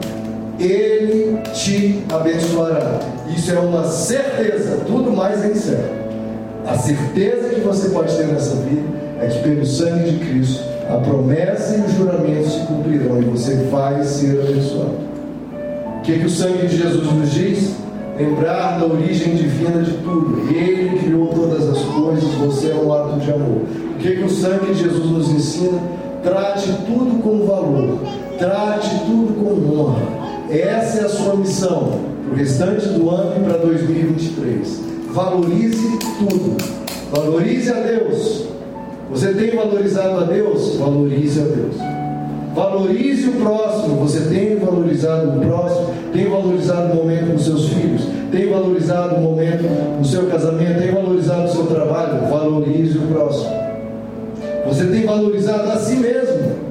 [0.59, 2.99] Ele te abençoará.
[3.35, 5.99] Isso é uma certeza, tudo mais é incerto.
[6.65, 8.87] A certeza que você pode ter nessa vida
[9.21, 13.55] é que pelo sangue de Cristo a promessa e o juramento se cumprirão e você
[13.71, 15.09] vai ser abençoado.
[15.97, 17.75] O que, que o sangue de Jesus nos diz?
[18.19, 20.53] Lembrar da origem divina de tudo.
[20.53, 23.61] Ele criou todas as coisas, você é um ato de amor.
[23.95, 25.79] O que, que o sangue de Jesus nos ensina?
[26.21, 27.99] Trate tudo com valor.
[28.37, 30.01] Trate tudo com honra.
[30.49, 34.81] Essa é a sua missão para o restante do ano e para 2023.
[35.13, 36.57] Valorize tudo.
[37.11, 38.47] Valorize a Deus.
[39.11, 40.75] Você tem valorizado a Deus?
[40.75, 41.75] Valorize a Deus.
[42.53, 43.95] Valorize o próximo.
[43.97, 45.87] Você tem valorizado o próximo?
[46.11, 47.98] Tem valorizado o momento com seus filhos?
[48.31, 49.63] Tem valorizado o momento
[49.97, 50.79] no seu casamento?
[50.79, 52.27] Tem valorizado o seu trabalho?
[52.29, 53.49] Valorize o próximo.
[54.67, 56.69] Você tem valorizado a si mesmo?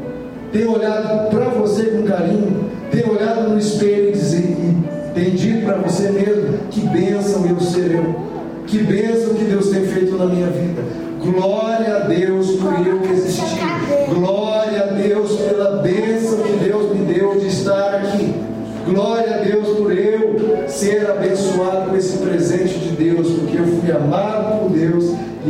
[0.53, 5.65] tem olhado para você com carinho, tem olhado no espelho e, dizer, e tem dito
[5.65, 8.15] para você mesmo: que bênção eu ser eu,
[8.67, 10.83] que bênção que Deus tem feito na minha vida.
[11.21, 13.59] Glória a Deus por eu existir,
[14.09, 14.38] glória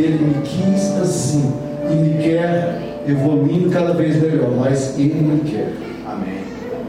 [0.03, 1.53] Ele me quis assim
[1.91, 5.73] e me quer evoluindo cada vez melhor, mas Ele não quer.
[6.07, 6.39] Amém.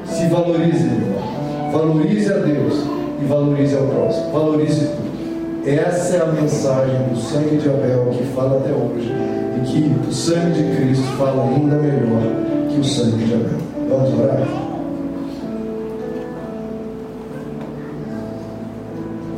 [0.05, 1.71] Se valorize, irmão.
[1.71, 2.73] Valorize a Deus
[3.21, 4.31] e valorize ao próximo.
[4.31, 5.09] Valorize tudo.
[5.65, 9.11] Essa é a mensagem do sangue de Abel que fala até hoje
[9.57, 12.23] e que o sangue de Cristo fala ainda melhor
[12.69, 13.59] que o sangue de Abel.
[13.89, 14.47] Vamos orar?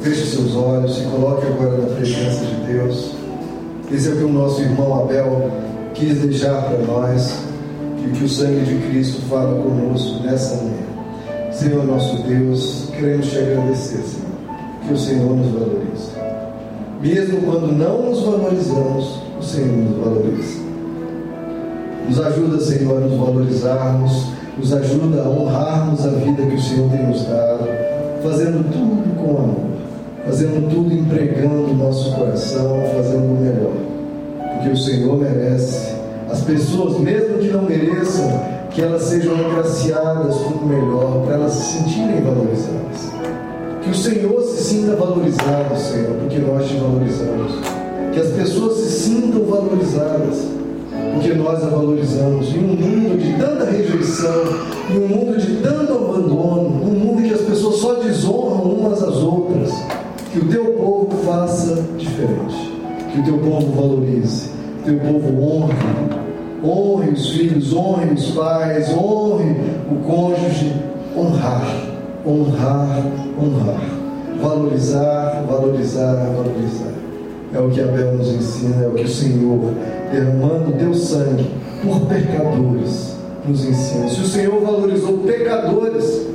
[0.02, 3.21] Feche seus olhos, se coloque agora na presença de Deus.
[3.94, 5.52] Esse é o que o nosso irmão Abel
[5.94, 7.40] quis deixar para nós
[8.02, 11.52] e o que o sangue de Cristo fala conosco nessa manhã.
[11.52, 16.12] Senhor nosso Deus, queremos te agradecer, Senhor, que o Senhor nos valoriza.
[17.02, 20.62] Mesmo quando não nos valorizamos, o Senhor nos valoriza.
[22.08, 24.28] Nos ajuda, Senhor, a nos valorizarmos,
[24.58, 27.68] nos ajuda a honrarmos a vida que o Senhor tem nos dado,
[28.24, 29.61] fazendo tudo com amor
[30.26, 33.74] fazendo tudo empregando o nosso coração, fazendo o melhor.
[34.54, 35.96] Porque o Senhor merece.
[36.30, 41.54] As pessoas, mesmo que não mereçam, que elas sejam agraciadas com o melhor, para elas
[41.54, 43.12] se sentirem valorizadas.
[43.84, 47.52] Que o Senhor se sinta valorizado, Senhor, porque nós te valorizamos.
[48.14, 50.48] Que as pessoas se sintam valorizadas,
[51.14, 52.54] porque nós a valorizamos.
[52.54, 54.44] Em um mundo de tanta rejeição,
[54.90, 58.61] em um mundo de tanto abandono, um mundo que as pessoas só desonram
[61.32, 62.72] faça diferente.
[63.12, 64.50] Que o teu povo valorize.
[64.84, 65.76] Que o teu povo honre.
[66.64, 69.56] Honre os filhos, honre os pais, honre
[69.90, 70.74] o cônjuge.
[71.16, 71.68] Honrar,
[72.26, 73.04] honrar,
[73.42, 73.82] honrar.
[74.42, 76.92] Valorizar, valorizar, valorizar.
[77.54, 79.60] É o que Abel nos ensina, é o que o Senhor,
[80.12, 81.52] derramando o teu sangue
[81.84, 84.08] por pecadores, nos ensina.
[84.08, 86.28] Se o Senhor valorizou pecadores,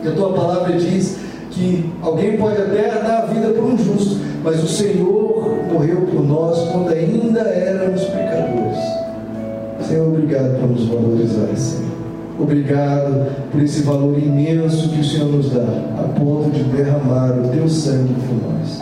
[0.00, 1.18] que a tua palavra diz
[1.50, 6.26] que alguém pode até dar a vida por um justo, mas o Senhor morreu por
[6.26, 8.78] nós quando ainda éramos pecadores.
[9.86, 11.90] Senhor, obrigado por nos valorizar, Senhor.
[12.38, 15.66] Obrigado por esse valor imenso que o Senhor nos dá,
[15.98, 18.80] a ponto de derramar o teu sangue por nós.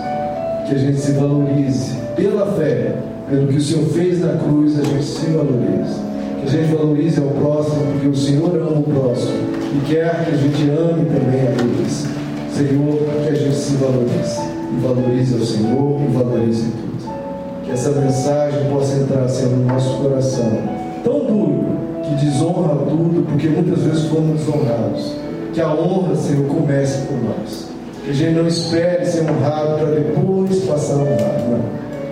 [0.69, 2.97] Que a gente se valorize pela fé,
[3.29, 6.09] pelo que o Senhor fez na cruz, a gente se valorize.
[6.41, 10.35] Que a gente valorize ao próximo, porque o Senhor ama o próximo e quer que
[10.35, 12.18] a gente ame também a eles.
[12.59, 14.41] Senhor, que a gente se valorize.
[14.73, 17.63] E valorize o Senhor e valorize tudo.
[17.63, 20.59] Que essa mensagem possa entrar, Senhor, no nosso coração.
[21.05, 21.67] Tão duro
[22.03, 25.15] que desonra tudo, porque muitas vezes fomos desonrados.
[25.55, 27.69] Que a honra, Senhor, comece por nós.
[28.05, 31.41] Que a gente não espere ser honrado para depois passar a honrar.
[31.49, 31.61] Não.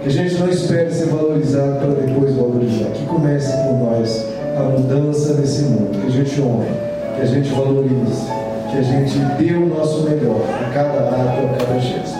[0.02, 2.90] Que a gente não espere ser valorizado para depois valorizar.
[2.94, 4.24] Que comece por nós
[4.56, 6.00] a mudança nesse mundo.
[6.00, 6.70] Que a gente honre,
[7.16, 8.35] que a gente valorize
[8.70, 12.18] que a gente dê o nosso melhor a cada ato, a cada gesto.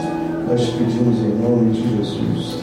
[0.49, 2.59] Nós te pedimos em nome de Jesus.